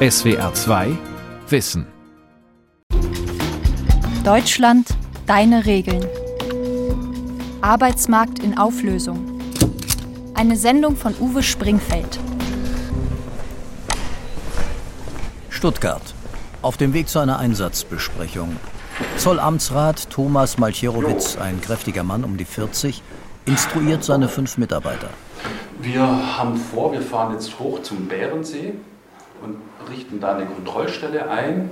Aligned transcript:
SWR 0.00 0.54
2 0.54 0.96
Wissen. 1.48 1.84
Deutschland, 4.22 4.86
deine 5.26 5.66
Regeln. 5.66 6.06
Arbeitsmarkt 7.62 8.38
in 8.38 8.56
Auflösung. 8.56 9.40
Eine 10.34 10.54
Sendung 10.54 10.94
von 10.94 11.16
Uwe 11.18 11.42
Springfeld. 11.42 12.20
Stuttgart. 15.50 16.14
Auf 16.62 16.76
dem 16.76 16.92
Weg 16.92 17.08
zu 17.08 17.18
einer 17.18 17.40
Einsatzbesprechung. 17.40 18.56
Zollamtsrat 19.16 20.10
Thomas 20.10 20.58
Malcherowitz, 20.58 21.36
ein 21.38 21.60
kräftiger 21.60 22.04
Mann 22.04 22.22
um 22.22 22.36
die 22.36 22.44
40, 22.44 23.02
instruiert 23.46 24.04
seine 24.04 24.28
fünf 24.28 24.58
Mitarbeiter. 24.58 25.10
Wir 25.80 26.02
haben 26.02 26.56
vor, 26.56 26.92
wir 26.92 27.02
fahren 27.02 27.32
jetzt 27.32 27.58
hoch 27.58 27.82
zum 27.82 28.06
Bärensee 28.06 28.74
und 29.42 29.56
richten 29.90 30.20
da 30.20 30.36
eine 30.36 30.46
Kontrollstelle 30.46 31.30
ein 31.30 31.70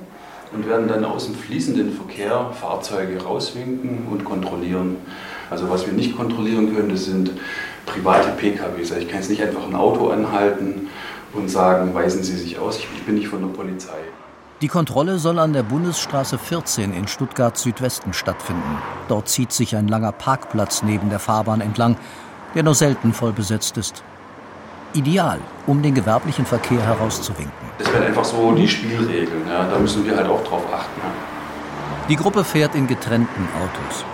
und 0.52 0.68
werden 0.68 0.88
dann 0.88 1.04
aus 1.04 1.26
dem 1.26 1.34
fließenden 1.34 1.92
Verkehr 1.92 2.50
Fahrzeuge 2.60 3.22
rauswinken 3.22 4.06
und 4.10 4.24
kontrollieren. 4.24 4.96
Also 5.50 5.68
was 5.70 5.86
wir 5.86 5.92
nicht 5.92 6.16
kontrollieren 6.16 6.74
können, 6.74 6.88
das 6.88 7.04
sind 7.04 7.30
private 7.84 8.30
PKWs. 8.30 8.92
Also 8.92 9.02
ich 9.02 9.08
kann 9.08 9.20
jetzt 9.20 9.30
nicht 9.30 9.42
einfach 9.42 9.66
ein 9.66 9.74
Auto 9.74 10.08
anhalten 10.08 10.88
und 11.32 11.48
sagen, 11.48 11.94
weisen 11.94 12.22
Sie 12.22 12.36
sich 12.36 12.58
aus, 12.58 12.78
ich 12.78 13.02
bin 13.04 13.16
nicht 13.16 13.28
von 13.28 13.40
der 13.40 13.48
Polizei. 13.48 13.98
Die 14.62 14.68
Kontrolle 14.68 15.18
soll 15.18 15.38
an 15.38 15.52
der 15.52 15.62
Bundesstraße 15.62 16.38
14 16.38 16.94
in 16.94 17.08
Stuttgart 17.08 17.58
Südwesten 17.58 18.14
stattfinden. 18.14 18.78
Dort 19.06 19.28
zieht 19.28 19.52
sich 19.52 19.76
ein 19.76 19.86
langer 19.86 20.12
Parkplatz 20.12 20.82
neben 20.82 21.10
der 21.10 21.18
Fahrbahn 21.18 21.60
entlang, 21.60 21.98
der 22.54 22.62
nur 22.62 22.74
selten 22.74 23.12
voll 23.12 23.32
besetzt 23.32 23.76
ist. 23.76 24.02
Ideal, 24.94 25.38
um 25.66 25.82
den 25.82 25.94
gewerblichen 25.94 26.46
Verkehr 26.46 26.80
herauszuwinken. 26.80 27.52
Das 27.78 27.92
wären 27.92 28.04
einfach 28.04 28.24
so 28.24 28.52
die 28.52 28.68
Spielregeln, 28.68 29.46
ja. 29.48 29.64
da 29.68 29.78
müssen 29.78 30.04
wir 30.06 30.16
halt 30.16 30.28
auch 30.28 30.42
drauf 30.44 30.62
achten. 30.72 31.00
Ja. 31.02 31.10
Die 32.08 32.16
Gruppe 32.16 32.44
fährt 32.44 32.74
in 32.74 32.86
getrennten 32.86 33.48
Autos. 33.62 34.04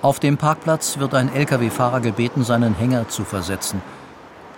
Auf 0.00 0.20
dem 0.20 0.36
Parkplatz 0.36 0.98
wird 0.98 1.14
ein 1.14 1.34
Lkw-Fahrer 1.34 2.00
gebeten, 2.00 2.44
seinen 2.44 2.74
Hänger 2.74 3.08
zu 3.08 3.24
versetzen. 3.24 3.82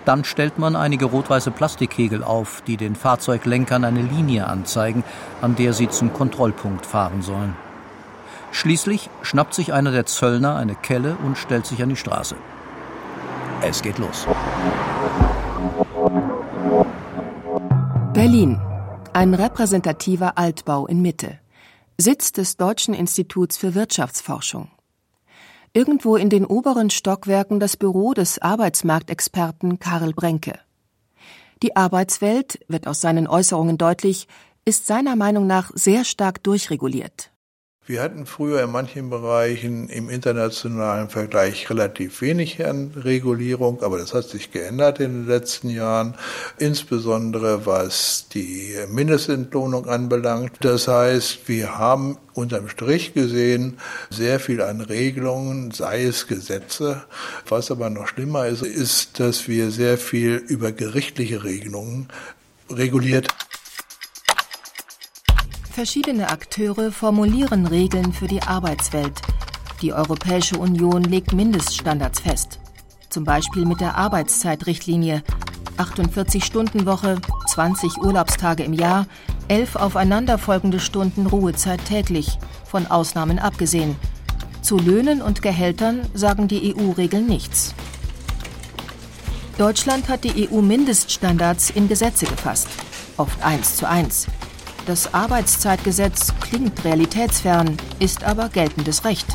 Dann 0.04 0.24
stellt 0.24 0.58
man 0.58 0.76
einige 0.76 1.06
rot-weiße 1.06 1.50
Plastikkegel 1.50 2.22
auf, 2.22 2.62
die 2.66 2.76
den 2.76 2.94
Fahrzeuglenkern 2.94 3.84
eine 3.84 4.02
Linie 4.02 4.46
anzeigen, 4.46 5.04
an 5.40 5.56
der 5.56 5.72
sie 5.72 5.88
zum 5.88 6.12
Kontrollpunkt 6.12 6.84
fahren 6.84 7.22
sollen. 7.22 7.56
Schließlich 8.52 9.08
schnappt 9.22 9.54
sich 9.54 9.72
einer 9.72 9.92
der 9.92 10.06
Zöllner 10.06 10.56
eine 10.56 10.74
Kelle 10.74 11.16
und 11.24 11.38
stellt 11.38 11.66
sich 11.66 11.82
an 11.82 11.88
die 11.88 11.96
Straße. 11.96 12.36
Es 13.62 13.82
geht 13.82 13.98
los. 13.98 14.26
Berlin. 18.20 18.60
Ein 19.14 19.32
repräsentativer 19.32 20.36
Altbau 20.36 20.86
in 20.86 21.00
Mitte. 21.00 21.38
Sitz 21.96 22.32
des 22.32 22.58
Deutschen 22.58 22.92
Instituts 22.92 23.56
für 23.56 23.74
Wirtschaftsforschung. 23.74 24.68
Irgendwo 25.72 26.16
in 26.16 26.28
den 26.28 26.44
oberen 26.44 26.90
Stockwerken 26.90 27.60
das 27.60 27.78
Büro 27.78 28.12
des 28.12 28.38
Arbeitsmarktexperten 28.38 29.78
Karl 29.78 30.12
Brenke. 30.12 30.58
Die 31.62 31.76
Arbeitswelt, 31.76 32.60
wird 32.68 32.86
aus 32.86 33.00
seinen 33.00 33.26
Äußerungen 33.26 33.78
deutlich, 33.78 34.28
ist 34.66 34.86
seiner 34.86 35.16
Meinung 35.16 35.46
nach 35.46 35.70
sehr 35.74 36.04
stark 36.04 36.42
durchreguliert. 36.42 37.30
Wir 37.90 38.02
hatten 38.02 38.24
früher 38.24 38.62
in 38.62 38.70
manchen 38.70 39.10
Bereichen 39.10 39.88
im 39.88 40.10
internationalen 40.10 41.08
Vergleich 41.08 41.68
relativ 41.70 42.20
wenig 42.20 42.60
Regulierung, 42.60 43.82
aber 43.82 43.98
das 43.98 44.14
hat 44.14 44.26
sich 44.26 44.52
geändert 44.52 45.00
in 45.00 45.22
den 45.22 45.26
letzten 45.26 45.70
Jahren, 45.70 46.14
insbesondere 46.56 47.66
was 47.66 48.28
die 48.32 48.76
Mindestentlohnung 48.88 49.88
anbelangt. 49.88 50.52
Das 50.60 50.86
heißt, 50.86 51.48
wir 51.48 51.78
haben 51.78 52.16
unterm 52.32 52.68
Strich 52.68 53.12
gesehen 53.12 53.78
sehr 54.08 54.38
viel 54.38 54.62
an 54.62 54.82
Regelungen, 54.82 55.72
sei 55.72 56.04
es 56.04 56.28
Gesetze. 56.28 57.02
Was 57.48 57.72
aber 57.72 57.90
noch 57.90 58.06
schlimmer 58.06 58.46
ist, 58.46 58.62
ist, 58.62 59.18
dass 59.18 59.48
wir 59.48 59.72
sehr 59.72 59.98
viel 59.98 60.36
über 60.36 60.70
gerichtliche 60.70 61.42
Regelungen 61.42 62.06
reguliert 62.70 63.26
Verschiedene 65.80 66.28
Akteure 66.28 66.92
formulieren 66.92 67.66
Regeln 67.66 68.12
für 68.12 68.26
die 68.26 68.42
Arbeitswelt. 68.42 69.18
Die 69.80 69.94
Europäische 69.94 70.58
Union 70.58 71.02
legt 71.02 71.32
Mindeststandards 71.32 72.20
fest. 72.20 72.60
Zum 73.08 73.24
Beispiel 73.24 73.64
mit 73.64 73.80
der 73.80 73.96
Arbeitszeitrichtlinie 73.96 75.22
48-Stunden-Woche, 75.78 77.18
20 77.46 77.96
Urlaubstage 77.96 78.62
im 78.62 78.74
Jahr, 78.74 79.06
11 79.48 79.76
aufeinanderfolgende 79.76 80.80
Stunden 80.80 81.24
Ruhezeit 81.24 81.82
täglich, 81.86 82.36
von 82.66 82.86
Ausnahmen 82.86 83.38
abgesehen. 83.38 83.96
Zu 84.60 84.76
Löhnen 84.76 85.22
und 85.22 85.40
Gehältern 85.40 86.02
sagen 86.12 86.46
die 86.46 86.76
EU-Regeln 86.76 87.24
nichts. 87.24 87.74
Deutschland 89.56 90.10
hat 90.10 90.24
die 90.24 90.46
EU-Mindeststandards 90.46 91.70
in 91.70 91.88
Gesetze 91.88 92.26
gefasst, 92.26 92.68
oft 93.16 93.42
eins 93.42 93.76
zu 93.76 93.88
eins. 93.88 94.26
Das 94.90 95.14
Arbeitszeitgesetz 95.14 96.34
klingt 96.40 96.84
realitätsfern, 96.84 97.76
ist 98.00 98.24
aber 98.24 98.48
geltendes 98.48 99.04
Recht. 99.04 99.28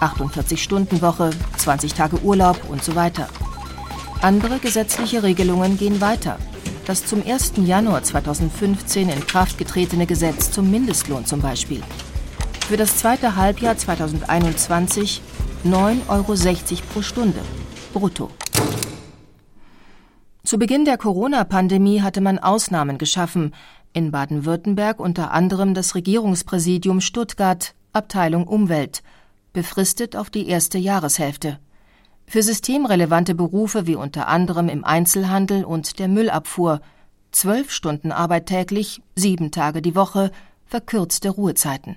48-Stunden-Woche, 0.00 1.30
20 1.56 1.94
Tage 1.94 2.20
Urlaub 2.22 2.56
und 2.70 2.84
so 2.84 2.94
weiter. 2.94 3.26
Andere 4.20 4.60
gesetzliche 4.60 5.24
Regelungen 5.24 5.76
gehen 5.76 6.00
weiter. 6.00 6.38
Das 6.86 7.04
zum 7.04 7.26
1. 7.26 7.54
Januar 7.64 8.04
2015 8.04 9.08
in 9.08 9.26
Kraft 9.26 9.58
getretene 9.58 10.06
Gesetz 10.06 10.52
zum 10.52 10.70
Mindestlohn 10.70 11.26
zum 11.26 11.40
Beispiel. 11.40 11.82
Für 12.68 12.76
das 12.76 12.98
zweite 12.98 13.34
Halbjahr 13.34 13.76
2021 13.76 15.20
9,60 15.64 16.04
Euro 16.10 16.82
pro 16.92 17.02
Stunde. 17.02 17.40
Brutto. 17.92 18.30
Zu 20.44 20.58
Beginn 20.58 20.84
der 20.84 20.98
Corona-Pandemie 20.98 22.02
hatte 22.02 22.20
man 22.20 22.38
Ausnahmen 22.38 22.98
geschaffen, 22.98 23.52
in 23.92 24.10
Baden-Württemberg 24.10 25.00
unter 25.00 25.32
anderem 25.32 25.74
das 25.74 25.94
Regierungspräsidium 25.94 27.00
Stuttgart, 27.00 27.74
Abteilung 27.92 28.46
Umwelt, 28.46 29.02
befristet 29.52 30.16
auf 30.16 30.30
die 30.30 30.48
erste 30.48 30.78
Jahreshälfte. 30.78 31.58
Für 32.26 32.42
systemrelevante 32.42 33.34
Berufe 33.34 33.86
wie 33.86 33.96
unter 33.96 34.28
anderem 34.28 34.68
im 34.68 34.84
Einzelhandel 34.84 35.64
und 35.64 35.98
der 35.98 36.08
Müllabfuhr 36.08 36.80
zwölf 37.30 37.70
Stunden 37.70 38.12
Arbeit 38.12 38.46
täglich, 38.46 39.02
sieben 39.14 39.50
Tage 39.50 39.82
die 39.82 39.94
Woche, 39.94 40.30
verkürzte 40.64 41.30
Ruhezeiten. 41.30 41.96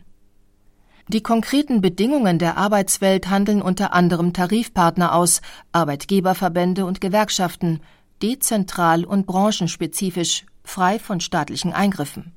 Die 1.08 1.22
konkreten 1.22 1.82
Bedingungen 1.82 2.40
der 2.40 2.58
Arbeitswelt 2.58 3.30
handeln 3.30 3.62
unter 3.62 3.94
anderem 3.94 4.34
Tarifpartner 4.34 5.14
aus, 5.14 5.42
Arbeitgeberverbände 5.72 6.84
und 6.86 7.00
Gewerkschaften, 7.00 7.80
dezentral 8.22 9.06
und 9.06 9.28
branchenspezifisch 9.28 10.46
frei 10.66 11.00
von 11.00 11.20
staatlichen 11.20 11.74
Eingriffen. 11.74 12.34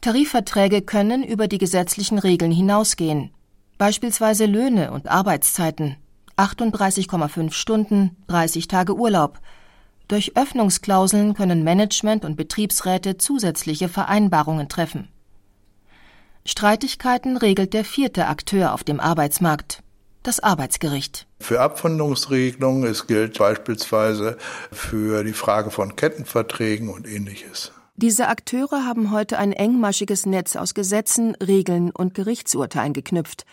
Tarifverträge 0.00 0.82
können 0.82 1.24
über 1.24 1.48
die 1.48 1.58
gesetzlichen 1.58 2.18
Regeln 2.18 2.52
hinausgehen, 2.52 3.30
beispielsweise 3.78 4.46
Löhne 4.46 4.92
und 4.92 5.08
Arbeitszeiten, 5.08 5.96
38,5 6.36 7.52
Stunden, 7.52 8.16
30 8.28 8.68
Tage 8.68 8.94
Urlaub. 8.94 9.40
Durch 10.06 10.36
Öffnungsklauseln 10.36 11.34
können 11.34 11.64
Management 11.64 12.24
und 12.24 12.36
Betriebsräte 12.36 13.18
zusätzliche 13.18 13.88
Vereinbarungen 13.88 14.68
treffen. 14.68 15.08
Streitigkeiten 16.46 17.36
regelt 17.36 17.74
der 17.74 17.84
vierte 17.84 18.26
Akteur 18.26 18.72
auf 18.72 18.84
dem 18.84 19.00
Arbeitsmarkt, 19.00 19.82
das 20.22 20.40
Arbeitsgericht. 20.40 21.27
Für 21.40 21.60
Abfindungsregelungen, 21.60 22.84
es 22.84 23.06
gilt 23.06 23.38
beispielsweise 23.38 24.36
für 24.72 25.24
die 25.24 25.32
Frage 25.32 25.70
von 25.70 25.96
Kettenverträgen 25.96 26.88
und 26.88 27.06
ähnliches. 27.06 27.72
Diese 27.96 28.28
Akteure 28.28 28.84
haben 28.84 29.10
heute 29.10 29.38
ein 29.38 29.52
engmaschiges 29.52 30.26
Netz 30.26 30.56
aus 30.56 30.74
Gesetzen, 30.74 31.34
Regeln 31.36 31.90
und 31.90 32.14
Gerichtsurteilen 32.14 32.92
geknüpft, 32.92 33.44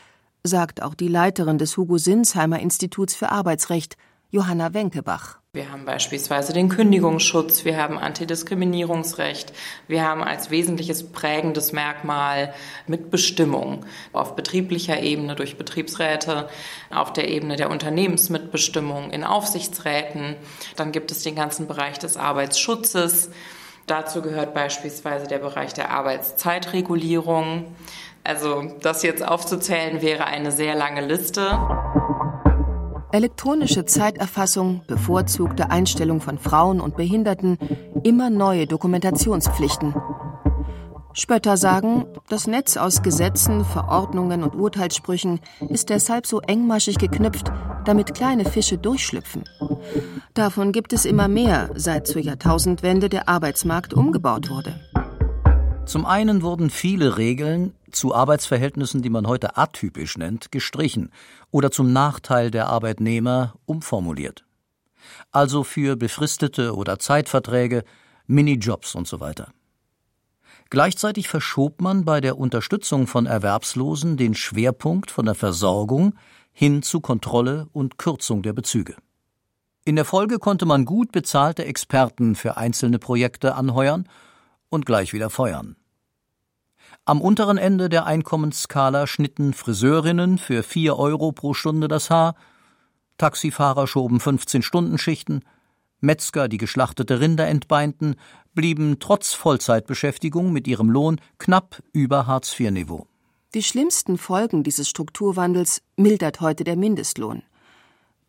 sagt 0.44 0.84
auch 0.84 0.94
die 0.94 1.08
Leiterin 1.08 1.58
des 1.58 1.78
Hugo 1.78 1.98
Sinsheimer 1.98 2.60
Instituts 2.60 3.16
für 3.16 3.32
Arbeitsrecht, 3.32 3.98
Johanna 4.30 4.74
Wenkebach. 4.74 5.40
Wir 5.56 5.72
haben 5.72 5.86
beispielsweise 5.86 6.52
den 6.52 6.68
Kündigungsschutz, 6.68 7.64
wir 7.64 7.78
haben 7.78 7.98
Antidiskriminierungsrecht, 7.98 9.54
wir 9.88 10.04
haben 10.04 10.22
als 10.22 10.50
wesentliches 10.52 11.14
prägendes 11.14 11.72
Merkmal 11.72 12.54
Mitbestimmung 12.88 13.86
auf 14.12 14.36
betrieblicher 14.36 15.00
Ebene 15.00 15.34
durch 15.36 15.58
Betriebsräte, 15.58 16.50
auf 16.94 17.14
der 17.14 17.30
Ebene 17.30 17.56
der 17.56 17.70
Unternehmensmitbestimmung 17.70 19.12
in 19.12 19.24
Aufsichtsräten. 19.24 20.36
Dann 20.76 20.92
gibt 20.92 21.10
es 21.12 21.24
den 21.24 21.36
ganzen 21.36 21.68
Bereich 21.68 22.00
des 22.00 22.18
Arbeitsschutzes. 22.18 23.30
Dazu 23.88 24.22
gehört 24.22 24.54
beispielsweise 24.54 25.26
der 25.26 25.40
Bereich 25.40 25.74
der 25.74 25.92
Arbeitszeitregulierung. 25.92 27.74
Also 28.26 28.74
das 28.82 29.04
jetzt 29.04 29.26
aufzuzählen 29.26 30.02
wäre 30.02 30.26
eine 30.26 30.52
sehr 30.52 30.76
lange 30.76 31.00
Liste. 31.00 31.58
Elektronische 33.16 33.86
Zeiterfassung, 33.86 34.82
bevorzugte 34.88 35.72
Einstellung 35.72 36.20
von 36.20 36.38
Frauen 36.38 36.82
und 36.82 36.98
Behinderten, 36.98 37.58
immer 38.04 38.30
neue 38.30 38.68
Dokumentationspflichten. 38.68 39.96
Spötter 41.14 41.56
sagen, 41.56 42.08
das 42.28 42.46
Netz 42.46 42.76
aus 42.76 43.04
Gesetzen, 43.04 43.64
Verordnungen 43.64 44.44
und 44.44 44.54
Urteilssprüchen 44.54 45.40
ist 45.70 45.92
deshalb 45.92 46.28
so 46.28 46.42
engmaschig 46.42 46.98
geknüpft, 46.98 47.54
damit 47.86 48.14
kleine 48.14 48.44
Fische 48.44 48.78
durchschlüpfen. 48.78 49.46
Davon 50.34 50.74
gibt 50.74 50.92
es 50.92 51.06
immer 51.06 51.30
mehr, 51.30 51.70
seit 51.74 52.08
zur 52.08 52.22
Jahrtausendwende 52.22 53.08
der 53.08 53.30
Arbeitsmarkt 53.30 53.94
umgebaut 53.94 54.50
wurde. 54.50 54.78
Zum 55.86 56.06
einen 56.06 56.42
wurden 56.42 56.70
viele 56.70 57.18
Regeln 57.18 57.72
zu 57.96 58.14
Arbeitsverhältnissen, 58.14 59.02
die 59.02 59.10
man 59.10 59.28
heute 59.28 59.58
atypisch 59.58 60.18
nennt, 60.18 60.52
gestrichen 60.52 61.12
oder 61.52 61.72
zum 61.72 61.94
Nachteil 61.94 62.52
der 62.52 62.68
Arbeitnehmer 62.68 63.56
umformuliert. 63.66 64.46
Also 65.32 65.64
für 65.64 65.96
befristete 65.96 66.76
oder 66.76 67.00
Zeitverträge, 67.00 67.84
Minijobs 68.28 68.96
und 68.96 69.08
so 69.08 69.20
weiter. 69.20 69.52
Gleichzeitig 70.70 71.30
verschob 71.30 71.82
man 71.82 72.06
bei 72.06 72.22
der 72.22 72.38
Unterstützung 72.38 73.08
von 73.08 73.28
Erwerbslosen 73.28 74.18
den 74.18 74.34
Schwerpunkt 74.34 75.12
von 75.12 75.26
der 75.26 75.36
Versorgung 75.36 76.16
hin 76.52 76.82
zu 76.82 77.02
Kontrolle 77.02 77.68
und 77.72 77.98
Kürzung 77.98 78.42
der 78.42 78.54
Bezüge. 78.54 78.96
In 79.84 79.96
der 79.96 80.06
Folge 80.06 80.40
konnte 80.40 80.66
man 80.66 80.86
gut 80.86 81.12
bezahlte 81.12 81.66
Experten 81.66 82.34
für 82.34 82.58
einzelne 82.58 82.98
Projekte 82.98 83.54
anheuern 83.54 84.10
und 84.70 84.88
gleich 84.88 85.14
wieder 85.14 85.30
feuern. 85.30 85.76
Am 87.08 87.22
unteren 87.22 87.60
Ende 87.60 87.88
der 87.88 88.08
Einkommensskala 88.08 89.06
schnitten 89.06 89.54
Friseurinnen 89.54 90.40
für 90.40 90.64
vier 90.64 90.98
Euro 90.98 91.32
pro 91.32 91.54
Stunde 91.54 91.88
das 91.88 92.10
Haar, 92.10 92.34
Taxifahrer 93.20 93.86
schoben 93.86 94.18
15-Stunden-Schichten, 94.18 95.42
Metzger, 96.00 96.48
die 96.48 96.58
geschlachtete 96.58 97.20
Rinder 97.20 97.48
entbeinten, 97.48 98.16
blieben 98.56 98.98
trotz 99.00 99.34
Vollzeitbeschäftigung 99.34 100.52
mit 100.52 100.68
ihrem 100.68 100.90
Lohn 100.90 101.22
knapp 101.38 101.84
über 101.94 102.26
Hartz-IV-Niveau. 102.26 103.06
Die 103.54 103.62
schlimmsten 103.62 104.18
Folgen 104.18 104.64
dieses 104.64 104.90
Strukturwandels 104.90 105.84
mildert 105.98 106.42
heute 106.42 106.64
der 106.64 106.76
Mindestlohn. 106.76 107.44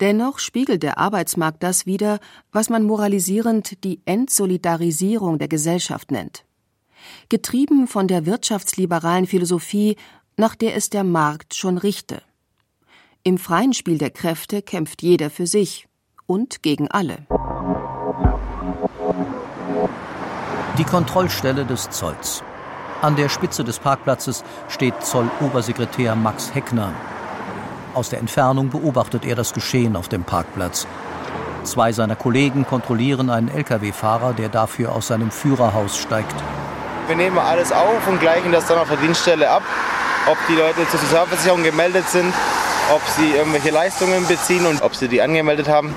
Dennoch 0.00 0.38
spiegelt 0.38 0.82
der 0.82 0.98
Arbeitsmarkt 0.98 1.62
das 1.62 1.86
wider, 1.86 2.18
was 2.52 2.68
man 2.68 2.82
moralisierend 2.82 3.82
die 3.84 4.02
Entsolidarisierung 4.04 5.38
der 5.38 5.48
Gesellschaft 5.48 6.10
nennt. 6.10 6.45
Getrieben 7.28 7.86
von 7.86 8.08
der 8.08 8.26
wirtschaftsliberalen 8.26 9.26
Philosophie, 9.26 9.96
nach 10.36 10.54
der 10.54 10.76
es 10.76 10.90
der 10.90 11.04
Markt 11.04 11.54
schon 11.54 11.78
richte. 11.78 12.22
Im 13.22 13.38
freien 13.38 13.72
Spiel 13.72 13.98
der 13.98 14.10
Kräfte 14.10 14.62
kämpft 14.62 15.02
jeder 15.02 15.30
für 15.30 15.46
sich 15.46 15.88
und 16.26 16.62
gegen 16.62 16.88
alle. 16.90 17.26
Die 20.78 20.84
Kontrollstelle 20.84 21.64
des 21.64 21.90
Zolls. 21.90 22.42
An 23.02 23.16
der 23.16 23.28
Spitze 23.28 23.64
des 23.64 23.78
Parkplatzes 23.78 24.44
steht 24.68 25.02
Zollobersekretär 25.02 26.14
Max 26.14 26.54
Heckner. 26.54 26.92
Aus 27.94 28.10
der 28.10 28.18
Entfernung 28.18 28.70
beobachtet 28.70 29.24
er 29.24 29.36
das 29.36 29.54
Geschehen 29.54 29.96
auf 29.96 30.08
dem 30.08 30.24
Parkplatz. 30.24 30.86
Zwei 31.64 31.92
seiner 31.92 32.14
Kollegen 32.14 32.64
kontrollieren 32.64 33.28
einen 33.28 33.48
Lkw-Fahrer, 33.48 34.34
der 34.34 34.48
dafür 34.48 34.92
aus 34.92 35.08
seinem 35.08 35.30
Führerhaus 35.30 35.96
steigt. 35.96 36.34
Wir 37.06 37.16
nehmen 37.16 37.38
alles 37.38 37.70
auf 37.70 38.06
und 38.08 38.20
gleichen 38.20 38.50
das 38.50 38.66
dann 38.66 38.78
auf 38.78 38.88
der 38.88 38.96
Dienststelle 38.96 39.48
ab, 39.48 39.62
ob 40.26 40.36
die 40.48 40.54
Leute 40.54 40.88
zur 40.88 40.98
Sozialversicherung 40.98 41.62
gemeldet 41.62 42.08
sind, 42.08 42.34
ob 42.92 43.00
sie 43.16 43.30
irgendwelche 43.30 43.70
Leistungen 43.70 44.26
beziehen 44.26 44.66
und 44.66 44.82
ob 44.82 44.94
sie 44.94 45.06
die 45.06 45.22
angemeldet 45.22 45.68
haben. 45.68 45.94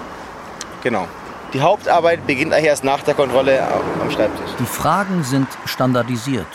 Genau. 0.84 1.08
Die 1.54 1.62
Hauptarbeit 1.62 2.28
beginnt 2.28 2.54
eigentlich 2.54 2.68
erst 2.68 2.84
nach 2.84 3.02
der 3.02 3.16
Kontrolle 3.16 3.60
am 4.02 4.12
Schreibtisch. 4.12 4.52
Die 4.60 4.66
Fragen 4.66 5.24
sind 5.24 5.48
standardisiert. 5.66 6.46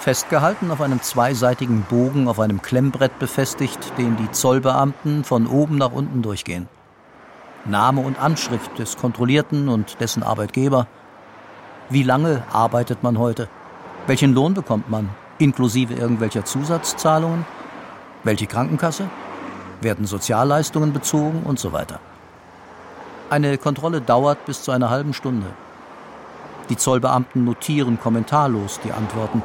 Festgehalten 0.00 0.72
auf 0.72 0.80
einem 0.80 1.00
zweiseitigen 1.02 1.82
Bogen 1.82 2.26
auf 2.26 2.40
einem 2.40 2.62
Klemmbrett 2.62 3.18
befestigt, 3.20 3.92
den 3.96 4.16
die 4.16 4.30
Zollbeamten 4.32 5.22
von 5.22 5.46
oben 5.46 5.76
nach 5.78 5.92
unten 5.92 6.22
durchgehen. 6.22 6.68
Name 7.64 8.00
und 8.00 8.18
Anschrift 8.18 8.76
des 8.78 8.96
Kontrollierten 8.96 9.68
und 9.68 10.00
dessen 10.00 10.24
Arbeitgeber. 10.24 10.88
Wie 11.90 12.02
lange 12.02 12.42
arbeitet 12.52 13.02
man 13.02 13.18
heute? 13.18 13.48
Welchen 14.08 14.32
Lohn 14.32 14.54
bekommt 14.54 14.88
man? 14.88 15.10
Inklusive 15.36 15.92
irgendwelcher 15.92 16.42
Zusatzzahlungen? 16.42 17.44
Welche 18.24 18.46
Krankenkasse? 18.46 19.10
Werden 19.82 20.06
Sozialleistungen 20.06 20.94
bezogen 20.94 21.42
und 21.44 21.58
so 21.58 21.74
weiter. 21.74 22.00
Eine 23.28 23.58
Kontrolle 23.58 24.00
dauert 24.00 24.46
bis 24.46 24.62
zu 24.62 24.70
einer 24.70 24.88
halben 24.88 25.12
Stunde. 25.12 25.48
Die 26.70 26.78
Zollbeamten 26.78 27.44
notieren 27.44 28.00
kommentarlos 28.00 28.80
die 28.82 28.92
Antworten. 28.92 29.42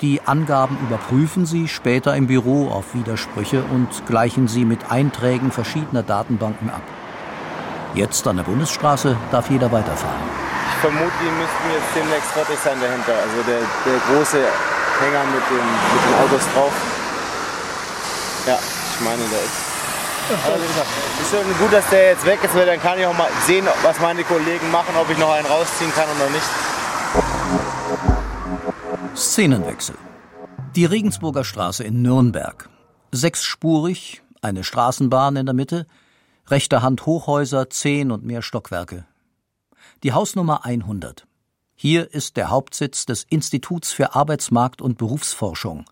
Die 0.00 0.20
Angaben 0.26 0.76
überprüfen 0.84 1.46
sie 1.46 1.68
später 1.68 2.16
im 2.16 2.26
Büro 2.26 2.70
auf 2.70 2.96
Widersprüche 2.96 3.62
und 3.62 4.04
gleichen 4.06 4.48
sie 4.48 4.64
mit 4.64 4.90
Einträgen 4.90 5.52
verschiedener 5.52 6.02
Datenbanken 6.02 6.70
ab. 6.70 6.82
Jetzt 7.94 8.26
an 8.26 8.38
der 8.38 8.42
Bundesstraße 8.42 9.16
darf 9.30 9.48
jeder 9.48 9.70
weiterfahren. 9.70 10.51
Ich 10.82 10.88
vermute, 10.90 11.14
die 11.22 11.30
müssten 11.30 11.70
jetzt 11.70 11.94
demnächst 11.94 12.32
fertig 12.32 12.58
sein 12.58 12.74
dahinter. 12.80 13.14
Also 13.14 13.38
der, 13.46 13.60
der 13.86 13.98
große 14.10 14.42
Hänger 14.98 15.22
mit 15.26 15.44
den, 15.46 15.62
mit 15.62 16.02
den 16.02 16.14
Autos 16.18 16.42
drauf. 16.52 16.72
Ja, 18.48 18.58
ich 18.58 19.00
meine, 19.04 19.22
der 19.30 19.38
ist 19.38 19.72
aber 20.44 20.56
ist 20.56 21.30
schon 21.30 21.58
gut, 21.60 21.72
dass 21.72 21.88
der 21.88 22.10
jetzt 22.10 22.26
weg 22.26 22.40
ist, 22.42 22.52
weil 22.56 22.66
dann 22.66 22.80
kann 22.80 22.98
ich 22.98 23.06
auch 23.06 23.16
mal 23.16 23.30
sehen, 23.46 23.64
was 23.84 24.00
meine 24.00 24.24
Kollegen 24.24 24.72
machen, 24.72 24.96
ob 25.00 25.08
ich 25.08 25.18
noch 25.18 25.30
einen 25.30 25.46
rausziehen 25.46 25.92
kann 25.94 26.08
oder 26.16 26.28
nicht. 26.30 26.46
Szenenwechsel. 29.14 29.94
Die 30.74 30.84
Regensburger 30.84 31.44
Straße 31.44 31.84
in 31.84 32.02
Nürnberg. 32.02 32.68
Sechsspurig, 33.12 34.24
eine 34.40 34.64
Straßenbahn 34.64 35.36
in 35.36 35.46
der 35.46 35.54
Mitte, 35.54 35.86
rechter 36.48 36.82
Hand 36.82 37.06
Hochhäuser, 37.06 37.70
zehn 37.70 38.10
und 38.10 38.24
mehr 38.24 38.42
Stockwerke. 38.42 39.04
Die 40.02 40.12
Hausnummer 40.12 40.64
100. 40.64 41.28
Hier 41.76 42.12
ist 42.12 42.36
der 42.36 42.50
Hauptsitz 42.50 43.06
des 43.06 43.22
Instituts 43.22 43.92
für 43.92 44.16
Arbeitsmarkt 44.16 44.82
und 44.82 44.98
Berufsforschung, 44.98 45.84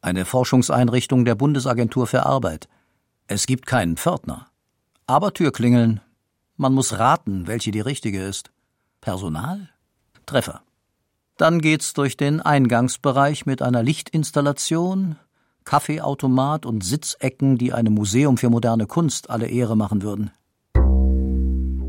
eine 0.00 0.24
Forschungseinrichtung 0.24 1.26
der 1.26 1.34
Bundesagentur 1.34 2.06
für 2.06 2.24
Arbeit. 2.24 2.70
Es 3.26 3.46
gibt 3.46 3.66
keinen 3.66 3.98
Pförtner. 3.98 4.46
Aber 5.06 5.34
Türklingeln. 5.34 6.00
Man 6.56 6.72
muss 6.72 6.98
raten, 6.98 7.46
welche 7.46 7.70
die 7.70 7.80
richtige 7.80 8.22
ist. 8.24 8.50
Personal? 9.02 9.68
Treffer. 10.24 10.62
Dann 11.36 11.60
geht's 11.60 11.92
durch 11.92 12.16
den 12.16 12.40
Eingangsbereich 12.40 13.44
mit 13.44 13.60
einer 13.60 13.82
Lichtinstallation, 13.82 15.16
Kaffeeautomat 15.64 16.64
und 16.64 16.82
Sitzecken, 16.82 17.58
die 17.58 17.74
einem 17.74 17.92
Museum 17.92 18.38
für 18.38 18.48
moderne 18.48 18.86
Kunst 18.86 19.28
alle 19.28 19.48
Ehre 19.48 19.76
machen 19.76 20.00
würden. 20.00 20.30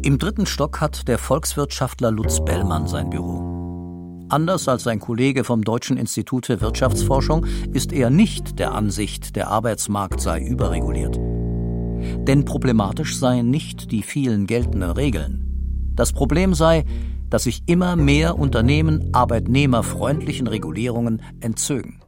Im 0.06 0.20
dritten 0.20 0.46
Stock 0.46 0.82
hat 0.82 1.08
der 1.08 1.18
Volkswirtschaftler 1.18 2.12
Lutz 2.12 2.40
Bellmann 2.46 2.88
sein 2.88 3.10
Büro. 3.10 4.28
Anders 4.30 4.68
als 4.68 4.84
sein 4.84 5.00
Kollege 5.00 5.44
vom 5.44 5.64
Deutschen 5.64 5.98
Institut 5.98 6.46
für 6.46 6.62
Wirtschaftsforschung 6.62 7.48
ist 7.74 7.92
er 7.92 8.12
nicht 8.12 8.60
der 8.60 8.74
Ansicht, 8.74 9.36
der 9.36 9.48
Arbeitsmarkt 9.48 10.22
sei 10.22 10.42
überreguliert. 10.42 11.16
Denn 11.18 12.46
problematisch 12.46 13.18
seien 13.18 13.50
nicht 13.50 13.92
die 13.92 14.04
vielen 14.04 14.46
geltenden 14.46 14.92
Regeln. 14.92 15.92
Das 15.96 16.14
Problem 16.14 16.54
sei, 16.54 16.86
dass 17.32 17.46
sich 17.46 17.64
immer 17.66 17.96
mehr 17.96 18.38
Unternehmen 18.38 19.10
arbeitnehmerfreundlichen 19.12 20.46
Regulierungen 20.46 21.24
entzögen. 21.40 22.00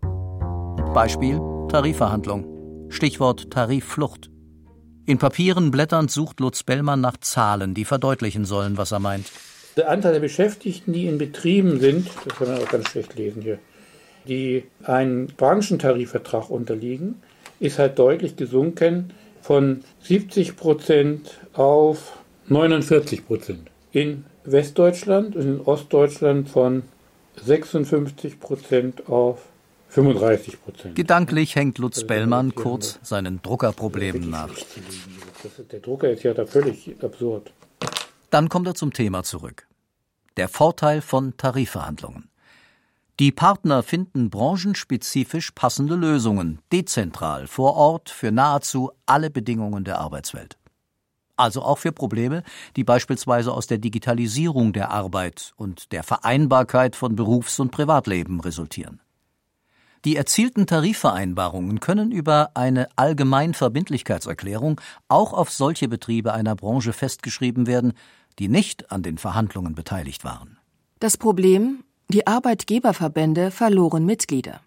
Beispiel 0.94 1.42
Tarifverhandlung. 1.70 2.46
Stichwort 2.90 3.50
Tarifflucht. 3.50 4.30
In 5.08 5.20
Papieren 5.20 5.72
blätternd 5.72 6.12
sucht 6.12 6.42
Lutz 6.42 6.64
Bellmann 6.64 7.00
nach 7.00 7.16
Zahlen, 7.16 7.74
die 7.74 7.86
verdeutlichen 7.86 8.44
sollen, 8.44 8.78
was 8.78 8.92
er 8.92 9.00
meint. 9.00 9.32
Der 9.78 9.90
Anteil 9.90 10.12
der 10.12 10.20
Beschäftigten, 10.20 10.92
die 10.92 11.08
in 11.08 11.18
Betrieben 11.18 11.80
sind, 11.80 12.10
das 12.26 12.38
kann 12.38 12.50
man 12.50 12.62
auch 12.62 12.68
ganz 12.68 12.90
schlecht 12.90 13.16
lesen 13.16 13.42
hier, 13.42 13.58
die 14.28 14.66
einen 14.84 15.28
Branchentarifvertrag 15.28 16.50
unterliegen, 16.50 17.22
ist 17.62 17.80
halt 17.80 17.98
deutlich 17.98 18.36
gesunken 18.36 19.14
von 19.42 19.80
70 20.02 20.58
Prozent 20.58 21.40
auf 21.54 22.18
49 22.50 23.26
Prozent. 23.26 23.72
In 23.94 24.26
Westdeutschland 24.44 25.38
und 25.38 25.44
in 25.44 25.62
Ostdeutschland 25.62 26.50
von 26.50 26.84
56 27.46 28.42
Prozent 28.42 29.08
auf 29.08 29.40
35 29.90 30.62
Prozent. 30.62 30.96
Gedanklich 30.96 31.56
hängt 31.56 31.78
Lutz 31.78 32.06
Bellmann 32.06 32.54
kurz 32.56 33.00
seinen 33.04 33.42
Druckerproblemen 33.42 34.30
nach. 34.30 34.50
Der 35.72 35.80
Drucker 35.80 36.12
ist 36.12 36.24
ja 36.24 36.34
da 36.34 36.46
völlig 36.46 36.96
absurd. 37.02 37.52
Dann 38.30 38.50
kommt 38.50 38.68
er 38.68 38.76
zum 38.76 38.94
Thema 38.94 39.24
zurück. 39.24 39.68
Der 40.36 40.50
Vorteil 40.50 41.02
von 41.02 41.38
Tarifverhandlungen. 41.38 42.30
Die 43.20 43.32
Partner 43.32 43.82
finden 43.82 44.30
branchenspezifisch 44.30 45.52
passende 45.52 45.96
Lösungen, 45.96 46.60
dezentral, 46.72 47.48
vor 47.48 47.76
Ort, 47.76 48.12
für 48.12 48.32
nahezu 48.32 48.92
alle 49.08 49.32
Bedingungen 49.32 49.84
der 49.84 49.98
Arbeitswelt. 49.98 50.58
Also 51.36 51.64
auch 51.64 51.80
für 51.80 51.92
Probleme, 51.92 52.44
die 52.76 52.84
beispielsweise 52.84 53.54
aus 53.54 53.66
der 53.66 53.80
Digitalisierung 53.80 54.74
der 54.74 54.92
Arbeit 54.92 55.54
und 55.56 55.92
der 55.92 56.04
Vereinbarkeit 56.04 56.96
von 56.96 57.16
Berufs- 57.16 57.60
und 57.60 57.72
Privatleben 57.72 58.40
resultieren. 58.40 59.00
Die 60.08 60.16
erzielten 60.16 60.68
Tarifvereinbarungen 60.68 61.82
können 61.82 62.14
über 62.14 62.52
eine 62.54 62.88
Allgemeinverbindlichkeitserklärung 62.96 64.80
auch 65.10 65.34
auf 65.34 65.52
solche 65.52 65.90
Betriebe 65.90 66.34
einer 66.34 66.56
Branche 66.56 66.94
festgeschrieben 66.94 67.68
werden, 67.68 67.92
die 68.40 68.48
nicht 68.48 68.90
an 68.90 69.04
den 69.04 69.18
Verhandlungen 69.18 69.76
beteiligt 69.76 70.24
waren. 70.24 70.60
Das 71.02 71.18
Problem, 71.18 71.84
die 72.08 72.26
Arbeitgeberverbände 72.26 73.52
verloren 73.52 74.06
Mitglieder. 74.06 74.62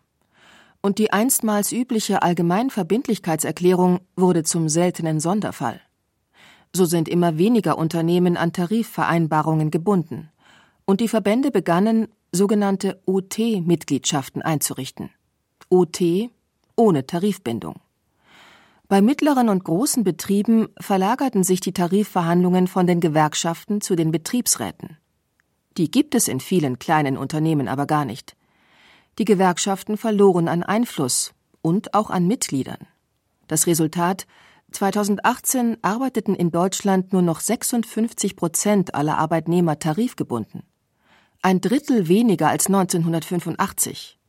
Und 0.82 0.98
die 0.98 1.10
einstmals 1.10 1.72
übliche 1.72 2.20
Allgemeinverbindlichkeitserklärung 2.20 4.00
wurde 4.16 4.42
zum 4.42 4.68
seltenen 4.68 5.20
Sonderfall. 5.20 5.80
So 6.76 6.84
sind 6.84 7.08
immer 7.08 7.38
weniger 7.38 7.78
Unternehmen 7.78 8.36
an 8.36 8.52
Tarifvereinbarungen 8.52 9.70
gebunden. 9.70 10.28
Und 10.84 11.00
die 11.00 11.08
Verbände 11.08 11.50
begannen, 11.50 12.08
sogenannte 12.30 13.00
OT-Mitgliedschaften 13.06 14.42
einzurichten. 14.42 15.08
OT 15.70 16.30
ohne 16.76 17.06
Tarifbindung. 17.06 17.80
Bei 18.88 19.00
mittleren 19.00 19.48
und 19.48 19.64
großen 19.64 20.02
Betrieben 20.02 20.68
verlagerten 20.80 21.44
sich 21.44 21.60
die 21.60 21.72
Tarifverhandlungen 21.72 22.66
von 22.66 22.88
den 22.88 23.00
Gewerkschaften 23.00 23.80
zu 23.80 23.94
den 23.94 24.10
Betriebsräten. 24.10 24.98
Die 25.76 25.90
gibt 25.90 26.14
es 26.16 26.26
in 26.26 26.40
vielen 26.40 26.78
kleinen 26.78 27.16
Unternehmen 27.16 27.68
aber 27.68 27.86
gar 27.86 28.04
nicht. 28.04 28.36
Die 29.18 29.24
Gewerkschaften 29.24 29.96
verloren 29.96 30.48
an 30.48 30.62
Einfluss 30.62 31.32
und 31.62 31.94
auch 31.94 32.10
an 32.10 32.26
Mitgliedern. 32.26 32.88
Das 33.46 33.66
Resultat 33.66 34.26
2018 34.72 35.78
arbeiteten 35.82 36.34
in 36.34 36.50
Deutschland 36.50 37.12
nur 37.12 37.22
noch 37.22 37.40
56 37.40 38.36
Prozent 38.36 38.94
aller 38.94 39.18
Arbeitnehmer 39.18 39.78
tarifgebunden. 39.78 40.64
Ein 41.42 41.60
Drittel 41.60 42.08
weniger 42.08 42.48
als 42.48 42.66
1985. 42.66 44.19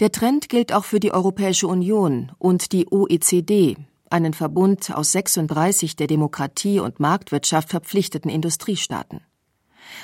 Der 0.00 0.10
Trend 0.10 0.48
gilt 0.48 0.72
auch 0.72 0.86
für 0.86 0.98
die 0.98 1.12
Europäische 1.12 1.66
Union 1.66 2.32
und 2.38 2.72
die 2.72 2.90
OECD, 2.90 3.76
einen 4.08 4.32
Verbund 4.32 4.96
aus 4.96 5.12
36 5.12 5.94
der 5.94 6.06
Demokratie 6.06 6.80
und 6.80 7.00
Marktwirtschaft 7.00 7.68
verpflichteten 7.68 8.30
Industriestaaten. 8.30 9.20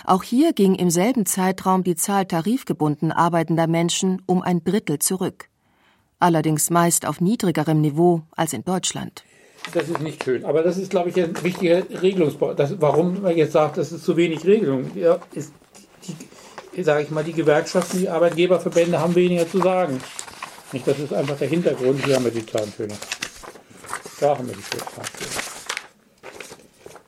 Auch 0.05 0.23
hier 0.23 0.53
ging 0.53 0.75
im 0.75 0.91
selben 0.91 1.25
Zeitraum 1.25 1.83
die 1.83 1.97
Zahl 1.97 2.27
tarifgebunden 2.27 3.11
arbeitender 3.11 3.67
Menschen 3.67 4.21
um 4.27 4.43
ein 4.43 4.63
Drittel 4.63 4.99
zurück. 4.99 5.49
Allerdings 6.19 6.69
meist 6.69 7.07
auf 7.07 7.23
niedrigerem 7.23 7.81
Niveau 7.81 8.21
als 8.33 8.53
in 8.53 8.65
Deutschland. 8.65 9.25
Das 9.73 9.89
ist 9.89 10.03
nicht 10.03 10.23
schön. 10.23 10.45
Aber 10.45 10.63
das 10.63 10.77
ist, 10.77 10.91
glaube 10.91 11.09
ich, 11.09 11.17
ein 11.17 11.43
wichtiger 11.43 11.83
Regelungsbau. 12.03 12.55
warum 12.81 13.23
man 13.23 13.35
jetzt 13.35 13.53
sagt, 13.53 13.79
das 13.79 13.93
ist 13.93 14.05
zu 14.05 14.15
wenig 14.19 14.45
Regelung. 14.45 14.91
Ja, 14.95 15.19
ist 15.33 15.55
die, 16.07 16.15
sage 16.85 17.03
ich 17.03 17.11
mal, 17.11 17.25
die 17.25 17.33
Gewerkschaften, 17.33 18.01
die 18.01 18.09
Arbeitgeberverbände 18.09 19.01
haben 19.01 19.15
weniger 19.15 19.49
zu 19.49 19.59
sagen. 19.59 20.01
Nicht, 20.73 20.87
das 20.87 20.99
ist 20.99 21.13
einfach 21.13 21.39
der 21.39 21.49
Hintergrund. 21.49 22.05
Hier 22.05 22.17
haben 22.17 22.25
wir 22.25 22.33
die 22.33 22.45
Zahntöne. 22.45 22.95
Da 24.21 24.37
haben 24.37 24.49
wir 24.49 24.55
die 24.55 24.63
Zahntöne. 24.63 25.47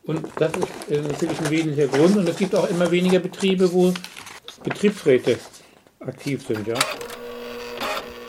Und 0.04 0.26
das 0.36 0.52
ist 0.88 1.06
natürlich 1.06 1.38
ein 1.40 1.50
wesentlicher 1.50 1.88
Grund. 1.88 2.16
Und 2.16 2.28
es 2.28 2.36
gibt 2.36 2.54
auch 2.54 2.68
immer 2.70 2.90
weniger 2.90 3.18
Betriebe, 3.18 3.70
wo 3.72 3.92
Betriebsräte 4.62 5.38
aktiv 6.00 6.46
sind, 6.46 6.66
ja. 6.66 6.74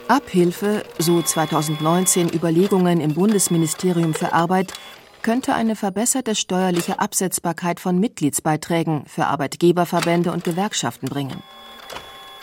Abhilfe, 0.09 0.83
so 0.97 1.21
2019 1.21 2.33
Überlegungen 2.33 2.99
im 2.99 3.13
Bundesministerium 3.13 4.13
für 4.13 4.33
Arbeit, 4.33 4.73
könnte 5.21 5.53
eine 5.53 5.75
verbesserte 5.75 6.35
steuerliche 6.35 6.99
Absetzbarkeit 6.99 7.79
von 7.79 7.99
Mitgliedsbeiträgen 7.99 9.05
für 9.05 9.27
Arbeitgeberverbände 9.27 10.31
und 10.31 10.43
Gewerkschaften 10.43 11.07
bringen. 11.07 11.43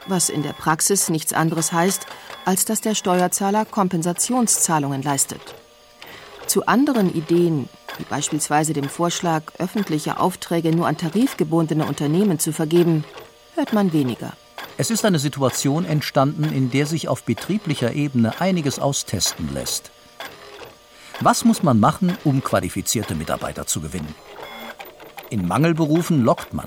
Was 0.07 0.29
in 0.29 0.43
der 0.43 0.53
Praxis 0.53 1.09
nichts 1.09 1.33
anderes 1.33 1.73
heißt, 1.73 2.07
als 2.45 2.65
dass 2.65 2.81
der 2.81 2.95
Steuerzahler 2.95 3.65
Kompensationszahlungen 3.65 5.03
leistet. 5.03 5.41
Zu 6.47 6.67
anderen 6.67 7.13
Ideen, 7.13 7.69
wie 7.99 8.05
beispielsweise 8.05 8.73
dem 8.73 8.89
Vorschlag, 8.89 9.43
öffentliche 9.59 10.21
Aufträge 10.21 10.75
nur 10.75 10.87
an 10.87 10.97
tarifgebundene 10.97 11.85
Unternehmen 11.85 12.39
zu 12.39 12.53
vergeben, 12.53 13.05
hört 13.57 13.73
man 13.73 13.93
weniger. 13.93 14.33
Es 14.79 14.91
ist 14.91 15.05
eine 15.05 15.19
Situation 15.19 15.85
entstanden, 15.85 16.45
in 16.45 16.71
der 16.71 16.87
sich 16.87 17.09
auf 17.09 17.25
betrieblicher 17.25 17.95
Ebene 17.95 18.41
einiges 18.41 18.79
austesten 18.79 19.53
lässt. 19.53 19.91
Was 21.21 21.47
muss 21.47 21.63
man 21.63 21.81
machen, 21.81 22.13
um 22.25 22.45
qualifizierte 22.45 23.15
Mitarbeiter 23.15 23.67
zu 23.67 23.81
gewinnen? 23.81 24.15
In 25.31 25.49
Mangelberufen 25.49 26.23
lockt 26.23 26.53
man. 26.53 26.67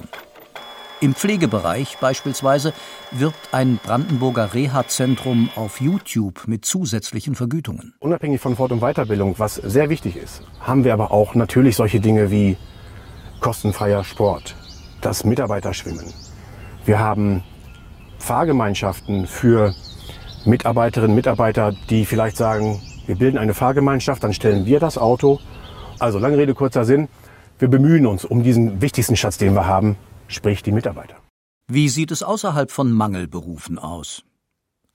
Im 1.02 1.14
Pflegebereich 1.14 1.98
beispielsweise 2.02 2.74
wirbt 3.12 3.54
ein 3.54 3.80
Brandenburger 3.82 4.54
Reha-Zentrum 4.54 5.50
auf 5.56 5.80
YouTube 5.80 6.48
mit 6.48 6.66
zusätzlichen 6.66 7.36
Vergütungen. 7.36 7.94
Unabhängig 8.00 8.42
von 8.42 8.56
Fort- 8.56 8.72
und 8.72 8.82
Weiterbildung, 8.82 9.36
was 9.38 9.56
sehr 9.56 9.90
wichtig 9.90 10.18
ist, 10.18 10.42
haben 10.60 10.84
wir 10.84 10.94
aber 10.94 11.12
auch 11.12 11.36
natürlich 11.36 11.76
solche 11.76 12.00
Dinge 12.00 12.32
wie 12.32 12.58
kostenfreier 13.42 14.04
Sport, 14.04 14.56
das 15.00 15.24
Mitarbeiterschwimmen. 15.24 16.12
Wir 16.86 16.98
haben 16.98 17.44
Fahrgemeinschaften 18.18 19.28
für 19.28 19.76
Mitarbeiterinnen 20.44 21.12
und 21.12 21.16
Mitarbeiter, 21.16 21.74
die 21.90 22.06
vielleicht 22.06 22.36
sagen, 22.36 22.82
wir 23.10 23.16
bilden 23.16 23.40
eine 23.40 23.56
Fahrgemeinschaft, 23.56 24.24
dann 24.24 24.36
stellen 24.36 24.68
wir 24.68 24.80
das 24.80 25.00
Auto. 25.00 25.40
Also 25.98 26.20
lange 26.20 26.38
Rede, 26.38 26.54
kurzer 26.54 26.86
Sinn. 26.86 27.08
Wir 27.58 27.68
bemühen 27.68 28.06
uns 28.06 28.24
um 28.24 28.44
diesen 28.44 28.84
wichtigsten 28.84 29.16
Schatz, 29.16 29.40
den 29.40 29.56
wir 29.56 29.66
haben, 29.66 29.98
sprich 30.28 30.62
die 30.62 30.72
Mitarbeiter. 30.72 31.16
Wie 31.68 31.90
sieht 31.90 32.12
es 32.12 32.22
außerhalb 32.22 32.70
von 32.70 32.92
Mangelberufen 32.92 33.80
aus? 33.80 34.22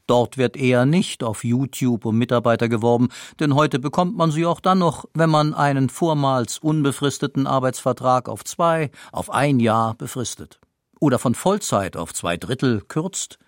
Dort 0.07 0.39
wird 0.39 0.57
eher 0.57 0.87
nicht 0.87 1.25
auf 1.25 1.43
YouTube 1.43 2.05
um 2.05 2.17
Mitarbeiter 2.17 2.69
geworben, 2.69 3.09
denn 3.41 3.57
heute 3.57 3.81
bekommt 3.81 4.17
man 4.17 4.31
sie 4.31 4.47
auch 4.47 4.61
dann 4.61 4.79
noch, 4.79 5.07
wenn 5.15 5.31
man 5.31 5.53
einen 5.53 5.89
vormals 5.89 6.59
unbefristeten 6.59 7.49
Arbeitsvertrag 7.49 8.29
auf 8.29 8.45
zwei, 8.45 8.93
auf 9.11 9.29
ein 9.29 9.59
Jahr 9.59 9.95
befristet. 9.95 10.61
Oder 11.01 11.19
von 11.19 11.35
Vollzeit 11.35 11.97
auf 11.97 12.15
zwei 12.15 12.37
Drittel 12.37 12.81
kürzt, 12.87 13.41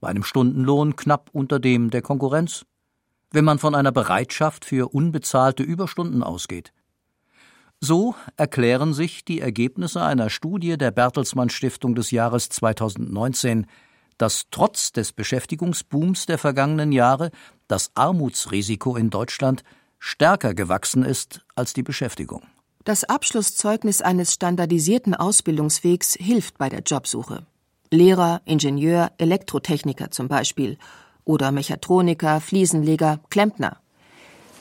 bei 0.00 0.06
einem 0.06 0.22
Stundenlohn 0.22 0.94
knapp 0.94 1.28
unter 1.32 1.58
dem 1.58 1.90
der 1.90 2.02
Konkurrenz 2.02 2.66
wenn 3.32 3.44
man 3.44 3.58
von 3.58 3.74
einer 3.74 3.92
Bereitschaft 3.92 4.64
für 4.64 4.94
unbezahlte 4.94 5.62
Überstunden 5.62 6.22
ausgeht. 6.22 6.72
So 7.80 8.14
erklären 8.36 8.94
sich 8.94 9.24
die 9.24 9.40
Ergebnisse 9.40 10.02
einer 10.02 10.30
Studie 10.30 10.78
der 10.78 10.92
Bertelsmann 10.92 11.50
Stiftung 11.50 11.96
des 11.96 12.12
Jahres 12.12 12.48
2019, 12.48 13.66
dass 14.18 14.44
trotz 14.52 14.92
des 14.92 15.12
Beschäftigungsbooms 15.12 16.26
der 16.26 16.38
vergangenen 16.38 16.92
Jahre 16.92 17.32
das 17.66 17.90
Armutsrisiko 17.94 18.96
in 18.96 19.10
Deutschland 19.10 19.64
stärker 19.98 20.54
gewachsen 20.54 21.04
ist 21.04 21.44
als 21.56 21.72
die 21.72 21.82
Beschäftigung. 21.82 22.42
Das 22.84 23.04
Abschlusszeugnis 23.04 24.00
eines 24.00 24.32
standardisierten 24.32 25.14
Ausbildungswegs 25.14 26.14
hilft 26.14 26.58
bei 26.58 26.68
der 26.68 26.82
Jobsuche. 26.82 27.46
Lehrer, 27.90 28.42
Ingenieur, 28.44 29.12
Elektrotechniker 29.18 30.10
zum 30.10 30.28
Beispiel 30.28 30.78
oder 31.24 31.52
Mechatroniker, 31.52 32.40
Fliesenleger, 32.40 33.20
Klempner. 33.30 33.76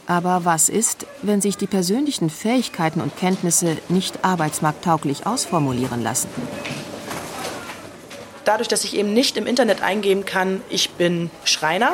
Aber 0.08 0.46
was 0.46 0.68
ist, 0.68 1.06
wenn 1.22 1.42
sich 1.42 1.58
die 1.58 1.68
persönlichen 1.68 2.30
Fähigkeiten 2.30 3.02
und 3.02 3.16
Kenntnisse 3.18 3.78
nicht 3.90 4.26
arbeitsmarkttauglich 4.26 5.26
ausformulieren 5.26 6.04
lassen? 6.04 6.28
Dadurch, 8.46 8.68
dass 8.68 8.84
ich 8.84 8.96
eben 8.96 9.14
nicht 9.14 9.38
im 9.38 9.46
Internet 9.46 9.82
eingeben 9.84 10.26
kann, 10.26 10.62
ich 10.70 10.92
bin 10.92 11.30
Schreiner, 11.46 11.94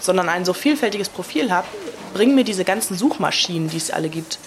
sondern 0.00 0.28
ein 0.28 0.44
so 0.44 0.52
vielfältiges 0.54 1.08
Profil 1.08 1.52
habe, 1.52 1.66
bringen 2.14 2.34
mir 2.34 2.44
diese 2.44 2.64
ganzen 2.64 2.96
Suchmaschinen, 2.96 3.68
die 3.68 3.76
es 3.76 3.90
alle 3.90 4.08
gibt, 4.08 4.38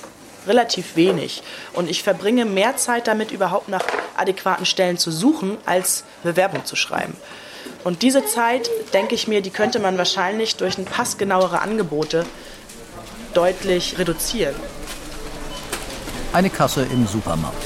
relativ 0.48 0.96
wenig. 0.96 1.44
Und 1.74 1.90
ich 1.90 2.04
verbringe 2.04 2.46
mehr 2.46 2.76
Zeit 2.78 3.08
damit, 3.08 3.32
überhaupt 3.32 3.70
nach 3.70 3.86
adäquaten 4.18 4.66
Stellen 4.66 4.98
zu 4.98 5.12
suchen, 5.12 5.58
als 5.66 6.04
Bewerbung 6.24 6.66
zu 6.66 6.76
schreiben. 6.76 7.16
Und 7.84 8.04
diese 8.04 8.26
Zeit, 8.26 8.70
denke 8.94 9.16
ich 9.16 9.28
mir, 9.28 9.42
die 9.42 9.50
könnte 9.50 9.80
man 9.80 9.98
wahrscheinlich 9.98 10.56
durch 10.56 10.78
ein 10.78 10.86
passgenauere 10.86 11.62
Angebote 11.62 12.26
deutlich 13.34 13.98
reduzieren. 13.98 14.56
Eine 16.34 16.50
Kasse 16.50 16.84
im 16.84 17.08
Supermarkt. 17.08 17.58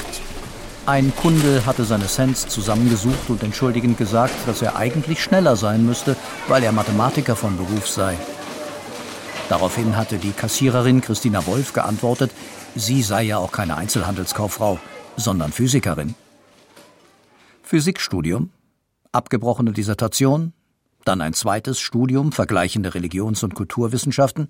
Ein 0.86 1.12
Kunde 1.16 1.66
hatte 1.66 1.84
seine 1.84 2.06
Cents 2.06 2.46
zusammengesucht 2.48 3.28
und 3.28 3.42
entschuldigend 3.42 3.98
gesagt, 3.98 4.34
dass 4.46 4.62
er 4.62 4.76
eigentlich 4.76 5.22
schneller 5.22 5.56
sein 5.56 5.84
müsste, 5.84 6.16
weil 6.46 6.62
er 6.62 6.72
Mathematiker 6.72 7.34
von 7.34 7.56
Beruf 7.56 7.88
sei. 7.88 8.16
Daraufhin 9.48 9.96
hatte 9.96 10.18
die 10.18 10.32
Kassiererin 10.32 11.00
Christina 11.00 11.44
Wolf 11.46 11.72
geantwortet, 11.72 12.30
sie 12.74 13.02
sei 13.02 13.24
ja 13.24 13.38
auch 13.38 13.52
keine 13.52 13.76
Einzelhandelskauffrau, 13.76 14.78
sondern 15.16 15.52
Physikerin. 15.52 16.14
Physikstudium, 17.62 18.50
abgebrochene 19.16 19.72
Dissertation, 19.72 20.52
dann 21.04 21.20
ein 21.20 21.32
zweites 21.32 21.80
Studium 21.80 22.32
vergleichende 22.32 22.94
Religions- 22.94 23.42
und 23.42 23.54
Kulturwissenschaften 23.54 24.48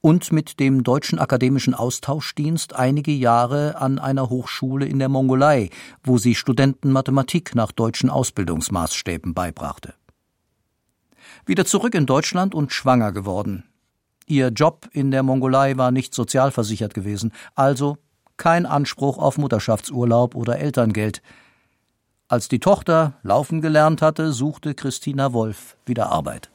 und 0.00 0.32
mit 0.32 0.58
dem 0.58 0.82
Deutschen 0.82 1.18
Akademischen 1.18 1.74
Austauschdienst 1.74 2.74
einige 2.74 3.12
Jahre 3.12 3.76
an 3.76 3.98
einer 3.98 4.28
Hochschule 4.28 4.84
in 4.84 4.98
der 4.98 5.08
Mongolei, 5.08 5.70
wo 6.02 6.18
sie 6.18 6.34
Studenten 6.34 6.90
Mathematik 6.90 7.54
nach 7.54 7.72
deutschen 7.72 8.10
Ausbildungsmaßstäben 8.10 9.32
beibrachte. 9.32 9.94
Wieder 11.46 11.64
zurück 11.64 11.94
in 11.94 12.06
Deutschland 12.06 12.54
und 12.54 12.72
schwanger 12.72 13.12
geworden. 13.12 13.64
Ihr 14.26 14.48
Job 14.48 14.88
in 14.92 15.10
der 15.10 15.22
Mongolei 15.22 15.76
war 15.76 15.90
nicht 15.90 16.14
sozialversichert 16.14 16.94
gewesen, 16.94 17.32
also 17.54 17.98
kein 18.36 18.66
Anspruch 18.66 19.18
auf 19.18 19.38
Mutterschaftsurlaub 19.38 20.34
oder 20.34 20.58
Elterngeld. 20.58 21.22
Als 22.32 22.48
die 22.48 22.60
Tochter 22.60 23.12
laufen 23.22 23.60
gelernt 23.60 24.00
hatte, 24.00 24.32
suchte 24.32 24.72
Christina 24.72 25.34
Wolf 25.34 25.76
wieder 25.84 26.10
Arbeit. 26.10 26.48